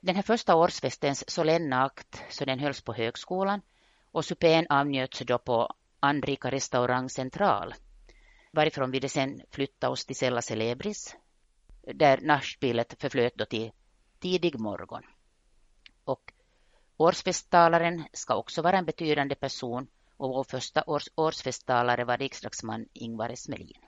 Den 0.00 0.14
här 0.14 0.22
första 0.22 0.54
årsfestens 0.54 1.30
solenna 1.30 1.84
akt, 1.84 2.22
så 2.28 2.44
den 2.44 2.58
hölls 2.58 2.80
på 2.80 2.92
högskolan 2.92 3.60
och 4.12 4.24
supén 4.24 4.66
avnjöts 4.68 5.18
då 5.18 5.38
på 5.38 5.74
Anrika 6.00 6.50
restaurang 6.50 7.08
central 7.08 7.74
varifrån 8.52 8.90
vi 8.90 9.08
sen 9.08 9.42
flyttade 9.50 9.92
oss 9.92 10.06
till 10.06 10.16
Sella 10.16 10.42
Celebris 10.42 11.16
där 11.94 12.20
nachtspelet 12.20 12.96
förflöt 13.00 13.34
då 13.36 13.44
till 13.44 13.72
tidig 14.18 14.58
morgon. 14.58 15.02
Och 16.04 16.32
årsfesttalaren 16.96 18.04
ska 18.12 18.34
också 18.34 18.62
vara 18.62 18.78
en 18.78 18.84
betydande 18.84 19.34
person 19.34 19.88
och 20.16 20.28
vår 20.28 20.44
första 20.44 20.84
års, 20.86 21.08
årsfesttalare 21.14 22.04
var 22.04 22.18
riksdagsman 22.18 22.86
Ingvar 22.92 23.28
Esmelin. 23.30 23.84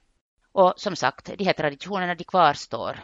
Och 0.53 0.75
som 0.77 0.97
sagt, 0.97 1.39
de 1.39 1.45
här 1.45 1.53
traditionerna 1.53 2.15
de 2.15 2.25
kvarstår. 2.25 3.01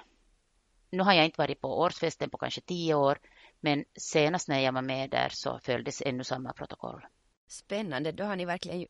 Nu 0.91 1.03
har 1.03 1.13
jag 1.13 1.25
inte 1.25 1.41
varit 1.41 1.61
på 1.61 1.81
årsfesten 1.81 2.31
på 2.31 2.39
kanske 2.39 2.61
tio 2.61 2.95
år, 2.95 3.19
men 3.61 3.85
senast 3.95 4.49
när 4.49 4.61
jag 4.61 4.73
var 4.73 4.83
med 4.83 5.11
där 5.11 5.29
så 5.29 5.59
följdes 5.59 6.03
ännu 6.03 6.25
samma 6.25 6.53
protokoll. 6.53 7.07
Spännande, 7.49 8.13
då 8.13 8.25
har 8.25 8.37
ni 8.37 8.45
verkligen 8.45 8.87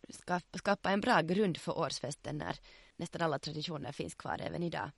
skapat 0.55 0.87
en 0.87 1.01
bra 1.01 1.21
grund 1.21 1.57
för 1.59 1.79
årsfesten 1.79 2.39
när 2.39 2.57
nästan 2.97 3.23
alla 3.23 3.39
traditioner 3.39 3.93
finns 3.93 4.15
kvar 4.15 4.41
även 4.43 4.63
idag. 4.63 4.91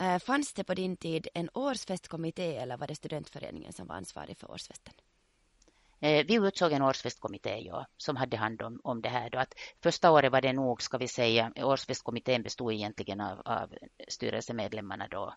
Eh, 0.00 0.18
fanns 0.18 0.52
det 0.52 0.64
på 0.64 0.74
din 0.74 0.96
tid 0.96 1.28
en 1.34 1.50
årsfestkommitté 1.54 2.56
eller 2.56 2.76
var 2.76 2.86
det 2.86 2.94
studentföreningen 2.94 3.72
som 3.72 3.86
var 3.86 3.94
ansvarig 3.94 4.36
för 4.36 4.50
årsfesten? 4.50 4.94
Eh, 6.00 6.26
vi 6.26 6.34
utsåg 6.34 6.72
en 6.72 6.82
årsfestkommitté 6.82 7.58
ja, 7.58 7.86
som 7.96 8.16
hade 8.16 8.36
hand 8.36 8.62
om, 8.62 8.80
om 8.84 9.02
det 9.02 9.08
här. 9.08 9.30
Då. 9.30 9.38
Att 9.38 9.54
första 9.82 10.10
året 10.10 10.32
var 10.32 10.40
det 10.40 10.52
nog, 10.52 10.82
ska 10.82 10.98
vi 10.98 11.08
säga, 11.08 11.52
årsfestkommittén 11.56 12.42
bestod 12.42 12.72
egentligen 12.72 13.20
av, 13.20 13.42
av 13.44 13.74
styrelsemedlemmarna 14.08 15.08
då. 15.08 15.34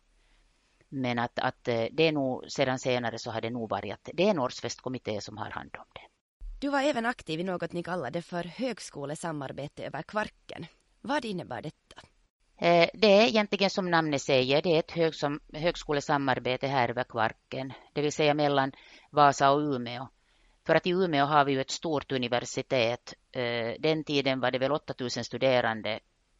Men 0.90 1.20
att, 1.20 1.40
att 1.40 1.68
eh, 1.68 1.86
det 1.92 2.08
är 2.08 2.12
nog 2.12 2.52
sedan 2.52 2.80
senare 2.80 3.20
så 3.20 3.32
har 3.32 3.42
det 3.42 3.50
nog 3.50 3.70
varit 3.70 3.94
att 3.94 4.10
det 4.14 4.24
är 4.24 4.30
en 4.30 4.40
årsfestkommitté 4.40 5.22
som 5.22 5.38
har 5.38 5.50
hand 5.50 5.76
om 5.78 5.86
det. 5.94 6.15
Du 6.60 6.70
var 6.70 6.82
även 6.82 7.06
aktiv 7.06 7.40
i 7.40 7.44
något 7.44 7.74
ni 7.74 7.84
kallade 7.84 8.22
för 8.22 8.44
högskolesamarbete 8.44 9.86
över 9.86 10.02
Kvarken. 10.02 10.66
Vad 11.02 11.26
innebär 11.26 11.62
detta? 11.62 12.02
Eh, 12.58 12.90
det 12.94 13.08
är 13.08 13.28
egentligen 13.28 13.70
som 13.70 13.92
namnet 13.92 14.22
säger, 14.22 14.62
det 14.62 14.76
är 14.76 14.80
ett 14.80 15.22
högskolesamarbete 15.54 16.68
här 16.68 16.90
över 16.90 17.04
Kvarken, 17.04 17.74
det 17.94 18.02
vill 18.02 18.12
säga 18.12 18.34
mellan 18.34 18.72
Vasa 19.12 19.52
och 19.52 19.60
Umeå. 19.60 20.08
För 20.66 20.76
att 20.76 20.88
i 20.88 20.90
Umeå 20.90 21.26
har 21.26 21.46
vi 21.46 21.52
ju 21.52 21.62
ett 21.62 21.72
stort 21.72 22.12
universitet. 22.12 23.14
Eh, 23.32 23.74
den 23.80 24.04
tiden 24.04 24.40
var 24.40 24.52
det 24.52 24.60
väl 24.60 24.72
8000 24.72 25.24
studerande 25.24 26.00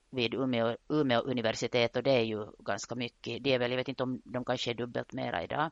vid 0.10 0.34
Umeå, 0.34 0.78
Umeå 0.90 1.20
universitet 1.20 1.96
och 1.96 2.04
det 2.04 2.12
är 2.12 2.24
ju 2.24 2.46
ganska 2.60 2.96
mycket. 2.96 3.44
Det 3.44 3.54
är 3.54 3.60
väl, 3.60 3.72
jag 3.72 3.78
vet 3.78 3.88
inte 3.88 4.04
om 4.04 4.22
de 4.26 4.46
kanske 4.46 4.72
är 4.72 4.76
dubbelt 4.76 5.14
mera 5.14 5.44
idag. 5.44 5.72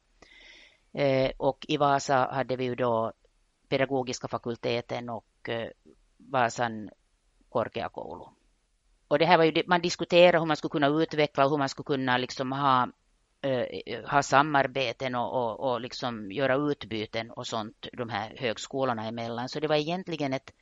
Eh, 0.94 1.32
och 1.38 1.66
i 1.68 1.78
Vasa 1.78 2.30
hade 2.32 2.56
vi 2.56 2.64
ju 2.64 2.76
då 2.76 3.14
pedagogiska 3.74 4.28
fakulteten 4.28 5.10
och 5.10 5.50
eh, 5.50 5.70
Vasan 6.18 6.90
korkeakoulu. 7.50 8.26
Och 9.08 9.20
det 9.20 9.26
här 9.26 9.38
var 9.38 9.46
ju, 9.46 9.64
man 9.68 9.82
diskuterade 9.82 10.40
hur 10.40 10.46
man 10.46 10.58
skulle 10.58 10.70
kunna 10.70 10.88
utveckla 10.88 11.46
och 11.46 11.52
hur 11.52 11.58
man 11.58 11.70
skulle 11.70 11.86
kunna 11.86 12.18
liksom 12.18 12.52
ha, 12.52 12.88
uh, 13.46 14.10
ha 14.12 14.24
samarbeten 14.24 15.16
och, 15.16 15.30
och, 15.34 15.72
och 15.72 15.82
liksom 15.82 16.32
göra 16.32 16.56
utbyten 16.56 17.32
och 17.32 17.48
sånt 17.48 17.88
de 17.94 18.10
här 18.10 18.36
högskolorna 18.38 19.08
emellan. 19.08 19.50
Så 19.50 19.60
det 19.60 19.68
var 19.68 19.76
egentligen 19.76 20.34
ett 20.34 20.54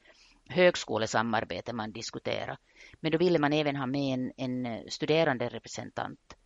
högskolesamarbete 0.50 1.74
man 1.74 1.92
diskuterade. 1.92 2.58
Men 3.00 3.12
då 3.12 3.18
ville 3.18 3.40
man 3.40 3.54
även 3.54 3.76
ha 3.76 3.86
med 3.86 4.14
en, 4.14 4.32
en 4.38 4.90
studerande 4.90 5.50
representant. 5.50 6.38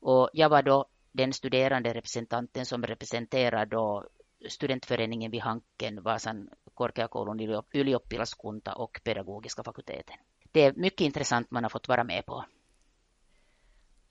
Och 0.00 0.30
jag 0.32 0.48
var 0.48 0.62
då 0.62 0.86
den 1.12 1.32
studerande 1.32 1.94
representanten 1.94 2.66
som 2.66 2.82
representerade 2.82 3.76
då 3.76 4.04
studentföreningen 4.48 5.30
vid 5.30 5.40
Hanken, 5.40 6.02
Vasan 6.02 6.48
korkeakoulun 6.74 7.62
ylioppilaskunta 7.72 8.74
och 8.74 9.00
pedagogiska 9.04 9.62
fakulteten. 9.62 10.16
Det 10.52 10.60
är 10.64 10.72
mycket 10.72 11.00
intressant 11.00 11.50
man 11.50 11.64
har 11.64 11.70
fått 11.70 11.88
vara 11.88 12.04
med 12.04 12.26
på. 12.26 12.44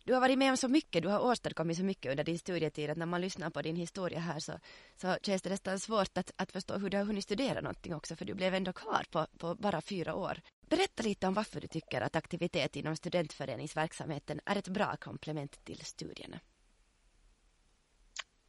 Du 0.04 0.13
har 0.13 0.22
varit 0.22 0.38
med 0.38 0.52
om 0.52 0.58
så 0.58 0.68
mycket, 0.68 1.04
du 1.04 1.10
har 1.10 1.20
åstadkommit 1.20 1.78
så 1.78 1.84
mycket 1.84 2.12
under 2.12 2.24
din 2.24 2.39
studietid 2.39 2.89
att 2.89 2.98
när 2.98 3.06
man 3.06 3.22
lyssnar 3.22 3.50
på 3.50 3.62
din 3.62 3.76
historia 3.76 4.20
här 4.20 4.39
så, 4.39 4.60
så 4.96 5.18
känns 5.22 5.42
det 5.42 5.50
nästan 5.50 5.80
svårt 5.80 6.18
att, 6.18 6.32
att 6.36 6.52
förstå 6.52 6.78
hur 6.78 6.89
du 6.89 6.98
har 6.98 7.06
hunnit 7.06 7.24
studera 7.24 7.62
någonting 7.62 7.96
också 7.96 8.15
för 8.15 8.26
du 8.26 8.34
blev 8.34 8.54
ändå 8.54 8.74
kvar 8.74 9.06
på, 9.12 9.28
på 9.38 9.56
bara 9.56 9.82
fyra 9.82 10.15
år. 10.15 10.42
Berätta 10.70 11.04
lite 11.04 11.28
om 11.28 11.34
varför 11.34 11.62
du 11.62 11.68
tycker 11.68 12.02
att 12.02 12.15
aktivitet 12.15 12.76
inom 12.76 12.96
studentföreningsverksamheten 12.96 14.39
är 14.46 14.56
ett 14.56 14.68
bra 14.68 14.96
komplement 15.00 15.65
till 15.65 15.86
studierna. 15.86 16.39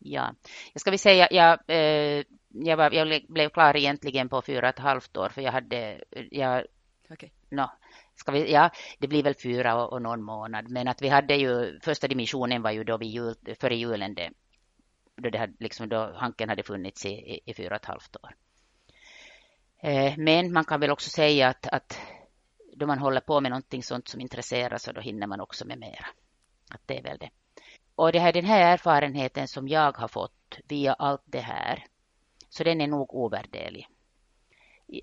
Ja, 0.03 0.35
jag 0.73 0.81
ska 0.81 0.91
vi 0.91 0.99
säga, 0.99 1.29
jag, 1.31 1.59
eh, 1.67 2.25
jag, 2.49 2.77
var, 2.77 2.91
jag 2.91 3.23
blev 3.29 3.49
klar 3.49 3.77
egentligen 3.77 4.29
på 4.29 4.43
fyra 4.43 4.69
och 4.69 4.75
ett 4.75 4.79
halvt 4.79 5.17
år 5.17 5.29
för 5.29 5.43
jag 5.43 5.53
hade, 5.53 6.05
jag, 6.31 6.65
okay. 7.11 7.31
no, 7.49 7.71
ska 8.15 8.33
vi, 8.33 8.53
ja, 8.53 8.71
det 8.99 9.09
blir 9.09 9.23
väl 9.23 9.35
fyra 9.35 9.85
och, 9.85 9.93
och 9.93 10.03
någon 10.03 10.23
månad, 10.23 10.71
men 10.71 10.89
att 10.89 11.03
vi 11.03 11.09
hade 11.09 11.35
ju, 11.35 11.81
första 11.81 12.09
dimensionen 12.09 12.63
var 12.63 12.71
ju 12.71 12.85
då 12.85 12.97
vid 12.97 13.09
jul, 13.09 13.35
före 13.61 13.77
julen 13.77 14.15
det, 14.15 14.31
då, 15.17 15.31
det 15.31 15.39
hade, 15.39 15.55
liksom, 15.59 15.89
då 15.89 16.13
Hanken 16.17 16.49
hade 16.49 16.63
funnits 16.63 17.07
i, 17.07 17.09
i, 17.09 17.41
i 17.45 17.55
fyra 17.55 17.75
och 17.75 17.81
ett 17.83 17.85
halvt 17.85 18.17
år. 18.17 18.35
Eh, 19.83 20.15
men 20.17 20.53
man 20.53 20.65
kan 20.65 20.81
väl 20.81 20.91
också 20.91 21.11
säga 21.11 21.49
att, 21.49 21.67
att 21.67 22.01
då 22.77 22.87
man 22.87 22.99
håller 22.99 23.21
på 23.21 23.41
med 23.41 23.51
någonting 23.51 23.83
sånt 23.83 24.09
som 24.09 24.21
intresserar 24.21 24.79
så 24.79 24.93
då 24.93 25.01
hinner 25.01 25.27
man 25.27 25.41
också 25.41 25.67
med 25.67 25.79
mera. 25.79 26.07
Att 26.71 26.81
det 26.87 26.99
är 26.99 27.03
väl 27.03 27.19
det. 27.19 27.31
Och 28.01 28.13
det 28.13 28.19
här, 28.19 28.33
den 28.33 28.45
här 28.45 28.73
erfarenheten 28.73 29.49
som 29.49 29.69
jag 29.69 29.99
har 29.99 30.09
fått 30.09 30.59
via 30.69 30.93
allt 30.93 31.23
det 31.25 31.41
här, 31.41 31.85
så 32.49 32.65
den 32.65 32.81
är 32.81 32.87
nog 32.87 33.15
ovärderlig. 33.15 33.89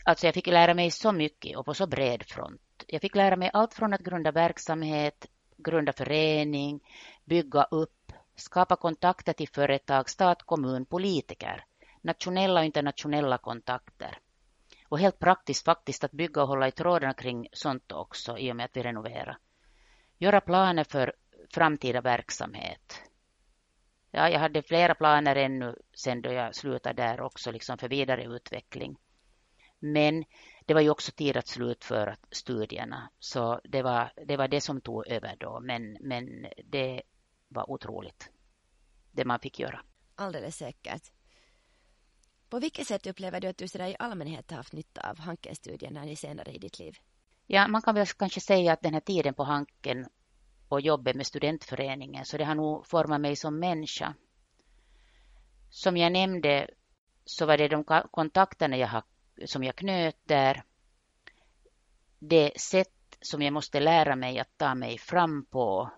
Alltså 0.03 0.27
jag 0.27 0.33
fick 0.33 0.47
lära 0.47 0.73
mig 0.73 0.91
så 0.91 1.11
mycket 1.11 1.57
och 1.57 1.65
på 1.65 1.73
så 1.73 1.87
bred 1.87 2.23
front. 2.23 2.83
Jag 2.87 3.01
fick 3.01 3.15
lära 3.15 3.35
mig 3.35 3.49
allt 3.53 3.73
från 3.73 3.93
att 3.93 4.01
grunda 4.01 4.31
verksamhet, 4.31 5.25
grunda 5.57 5.93
förening, 5.93 6.79
bygga 7.25 7.63
upp, 7.63 8.13
skapa 8.35 8.75
kontakter 8.75 9.33
till 9.33 9.49
företag, 9.49 10.09
stat, 10.09 10.43
kommun, 10.43 10.85
politiker, 10.85 11.65
nationella 12.01 12.59
och 12.59 12.65
internationella 12.65 13.37
kontakter. 13.37 14.19
Och 14.89 14.99
helt 14.99 15.19
praktiskt 15.19 15.65
faktiskt 15.65 16.03
att 16.03 16.11
bygga 16.11 16.41
och 16.41 16.47
hålla 16.47 16.67
i 16.67 16.71
trådarna 16.71 17.13
kring 17.13 17.47
sånt 17.53 17.91
också 17.91 18.37
i 18.37 18.51
och 18.51 18.55
med 18.55 18.65
att 18.65 18.77
vi 18.77 18.83
renoverar. 18.83 19.37
Göra 20.17 20.41
planer 20.41 20.83
för 20.83 21.13
framtida 21.53 22.01
verksamhet. 22.01 23.01
Ja, 24.11 24.29
jag 24.29 24.39
hade 24.39 24.63
flera 24.63 24.95
planer 24.95 25.35
ännu 25.35 25.75
sen 25.93 26.21
då 26.21 26.31
jag 26.31 26.55
slutade 26.55 27.03
där 27.03 27.21
också, 27.21 27.51
liksom 27.51 27.77
för 27.77 27.89
vidare 27.89 28.23
utveckling. 28.23 28.97
Men 29.79 30.25
det 30.65 30.73
var 30.73 30.81
ju 30.81 30.89
också 30.89 31.11
tid 31.11 31.37
att 31.37 31.47
slutföra 31.47 32.15
studierna, 32.31 33.09
så 33.19 33.61
det 33.63 33.81
var 33.81 34.11
det, 34.25 34.37
var 34.37 34.47
det 34.47 34.61
som 34.61 34.81
tog 34.81 35.07
över 35.07 35.35
då. 35.39 35.59
Men, 35.59 35.97
men 36.01 36.47
det 36.65 37.01
var 37.47 37.71
otroligt, 37.71 38.31
det 39.11 39.25
man 39.25 39.39
fick 39.39 39.59
göra. 39.59 39.81
Alldeles 40.15 40.55
säkert. 40.55 41.11
På 42.49 42.59
vilket 42.59 42.87
sätt 42.87 43.07
upplever 43.07 43.41
du 43.41 43.47
att 43.47 43.57
du 43.57 43.65
i 43.65 43.95
allmänhet 43.99 44.51
har 44.51 44.57
haft 44.57 44.73
nytta 44.73 45.09
av 45.09 45.19
Hanken-studierna 45.19 46.15
senare 46.15 46.51
i 46.51 46.57
ditt 46.57 46.79
liv? 46.79 46.97
Ja, 47.45 47.67
man 47.67 47.81
kan 47.81 47.95
väl 47.95 48.07
kanske 48.07 48.41
säga 48.41 48.73
att 48.73 48.81
den 48.81 48.93
här 48.93 49.01
tiden 49.01 49.33
på 49.33 49.43
Hanken 49.43 50.07
och 50.69 50.81
jobbet 50.81 51.15
med 51.15 51.27
studentföreningen, 51.27 52.25
så 52.25 52.37
det 52.37 52.45
har 52.45 52.55
nog 52.55 52.87
format 52.87 53.21
mig 53.21 53.35
som 53.35 53.59
människa. 53.59 54.15
Som 55.69 55.97
jag 55.97 56.11
nämnde 56.11 56.69
så 57.25 57.45
var 57.45 57.57
det 57.57 57.67
de 57.67 57.83
kontakterna 58.11 58.77
jag 58.77 58.87
har, 58.87 59.03
som 59.45 59.63
jag 59.63 59.75
knöt 59.75 60.17
där. 60.25 60.63
Det 62.19 62.59
sätt 62.59 63.17
som 63.21 63.41
jag 63.41 63.53
måste 63.53 63.79
lära 63.79 64.15
mig 64.15 64.39
att 64.39 64.57
ta 64.57 64.75
mig 64.75 64.97
fram 64.97 65.45
på. 65.45 65.91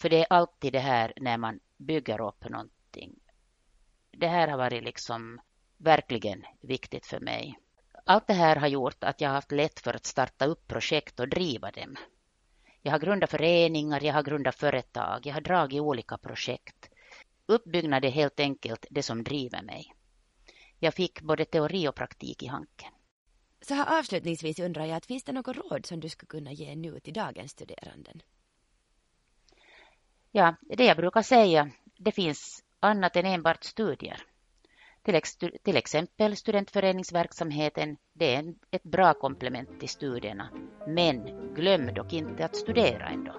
För 0.00 0.08
det 0.08 0.20
är 0.20 0.26
alltid 0.30 0.72
det 0.72 0.78
här 0.78 1.12
när 1.16 1.38
man 1.38 1.60
bygger 1.76 2.20
upp 2.28 2.48
någonting. 2.48 3.18
Det 4.10 4.28
här 4.28 4.48
har 4.48 4.58
varit 4.58 4.84
liksom 4.84 5.40
verkligen 5.76 6.44
viktigt 6.60 7.06
för 7.06 7.20
mig. 7.20 7.58
Allt 8.04 8.26
det 8.26 8.34
här 8.34 8.56
har 8.56 8.68
gjort 8.68 9.04
att 9.04 9.20
jag 9.20 9.28
har 9.28 9.34
haft 9.34 9.52
lätt 9.52 9.80
för 9.80 9.94
att 9.94 10.06
starta 10.06 10.46
upp 10.46 10.68
projekt 10.68 11.20
och 11.20 11.28
driva 11.28 11.70
dem. 11.70 11.96
Jag 12.82 12.92
har 12.92 12.98
grundat 12.98 13.30
föreningar, 13.30 14.04
jag 14.04 14.14
har 14.14 14.22
grundat 14.22 14.54
företag, 14.54 15.26
jag 15.26 15.34
har 15.34 15.40
dragit 15.40 15.80
olika 15.80 16.18
projekt. 16.18 16.90
Uppbyggnad 17.46 18.04
är 18.04 18.10
helt 18.10 18.40
enkelt 18.40 18.86
det 18.90 19.02
som 19.02 19.24
driver 19.24 19.62
mig. 19.62 19.94
Jag 20.78 20.94
fick 20.94 21.20
både 21.20 21.44
teori 21.44 21.88
och 21.88 21.94
praktik 21.94 22.42
i 22.42 22.46
Hanken. 22.46 22.92
Så 23.60 23.74
här 23.74 23.98
avslutningsvis 23.98 24.58
undrar 24.58 24.84
jag, 24.84 24.96
att 24.96 25.06
finns 25.06 25.24
det 25.24 25.32
något 25.32 25.56
råd 25.56 25.86
som 25.86 26.00
du 26.00 26.08
skulle 26.08 26.28
kunna 26.28 26.52
ge 26.52 26.76
nu 26.76 27.00
till 27.00 27.14
dagens 27.14 27.50
studeranden? 27.52 28.22
Ja, 30.32 30.56
det 30.60 30.84
jag 30.84 30.96
brukar 30.96 31.22
säga, 31.22 31.70
det 31.96 32.12
finns 32.12 32.64
annat 32.80 33.16
än 33.16 33.26
enbart 33.26 33.64
studier. 33.64 34.22
Till, 35.08 35.50
till 35.62 35.76
exempel 35.76 36.36
studentföreningsverksamheten, 36.36 37.96
det 38.14 38.34
är 38.34 38.54
ett 38.70 38.82
bra 38.82 39.14
komplement 39.14 39.80
till 39.80 39.88
studierna. 39.88 40.48
Men 40.86 41.24
glöm 41.54 41.94
dock 41.94 42.12
inte 42.12 42.44
att 42.44 42.56
studera 42.56 43.08
ändå. 43.08 43.32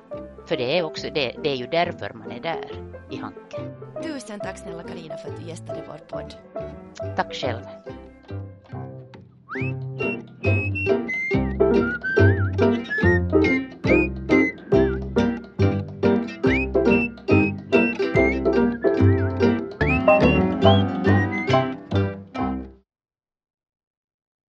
För 0.47 0.57
det 0.57 0.77
är, 0.77 0.83
också, 0.83 1.07
det, 1.13 1.35
det 1.43 1.49
är 1.49 1.55
ju 1.55 1.67
därför 1.67 2.13
man 2.13 2.31
är 2.31 2.39
där 2.39 2.93
i 3.11 3.15
Hanken. 3.15 3.93
Tusen 4.03 4.39
tack 4.39 4.57
snälla 4.57 4.83
Karina 4.83 5.17
för 5.17 5.29
att 5.29 5.39
du 5.41 5.47
gästade 5.47 5.83
vår 5.87 5.97
podd. 5.97 6.33
Tack 7.15 7.33
själv. 7.33 7.63